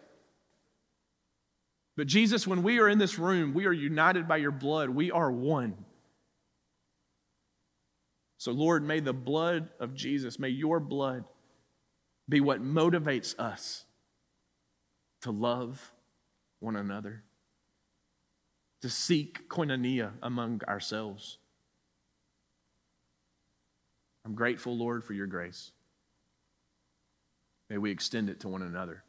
But 1.97 2.07
Jesus, 2.07 2.47
when 2.47 2.63
we 2.63 2.79
are 2.79 2.87
in 2.87 2.97
this 2.97 3.19
room, 3.19 3.53
we 3.53 3.65
are 3.65 3.73
united 3.73 4.27
by 4.27 4.37
your 4.37 4.51
blood. 4.51 4.89
We 4.89 5.11
are 5.11 5.31
one. 5.31 5.75
So, 8.37 8.51
Lord, 8.51 8.83
may 8.83 8.99
the 9.01 9.13
blood 9.13 9.69
of 9.79 9.93
Jesus, 9.93 10.39
may 10.39 10.49
your 10.49 10.79
blood 10.79 11.25
be 12.27 12.39
what 12.39 12.63
motivates 12.63 13.37
us 13.37 13.85
to 15.21 15.31
love 15.31 15.91
one 16.59 16.75
another, 16.75 17.23
to 18.81 18.89
seek 18.89 19.47
koinonia 19.49 20.11
among 20.23 20.61
ourselves. 20.67 21.37
I'm 24.25 24.33
grateful, 24.33 24.75
Lord, 24.77 25.03
for 25.03 25.13
your 25.13 25.27
grace. 25.27 25.71
May 27.69 27.77
we 27.77 27.91
extend 27.91 28.29
it 28.29 28.39
to 28.41 28.47
one 28.47 28.61
another 28.61 29.03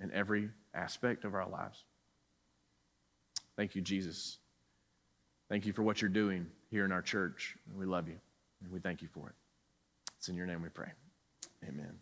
in 0.00 0.10
every 0.12 0.50
aspect 0.74 1.24
of 1.24 1.34
our 1.34 1.48
lives. 1.48 1.84
Thank 3.56 3.74
you, 3.74 3.82
Jesus. 3.82 4.38
Thank 5.48 5.66
you 5.66 5.72
for 5.72 5.82
what 5.82 6.00
you're 6.00 6.08
doing 6.08 6.46
here 6.70 6.84
in 6.84 6.92
our 6.92 7.02
church. 7.02 7.56
We 7.76 7.84
love 7.84 8.08
you, 8.08 8.18
and 8.62 8.72
we 8.72 8.80
thank 8.80 9.02
you 9.02 9.08
for 9.12 9.28
it. 9.28 9.34
It's 10.18 10.28
in 10.28 10.36
your 10.36 10.46
name 10.46 10.62
we 10.62 10.68
pray. 10.68 10.90
Amen. 11.68 11.98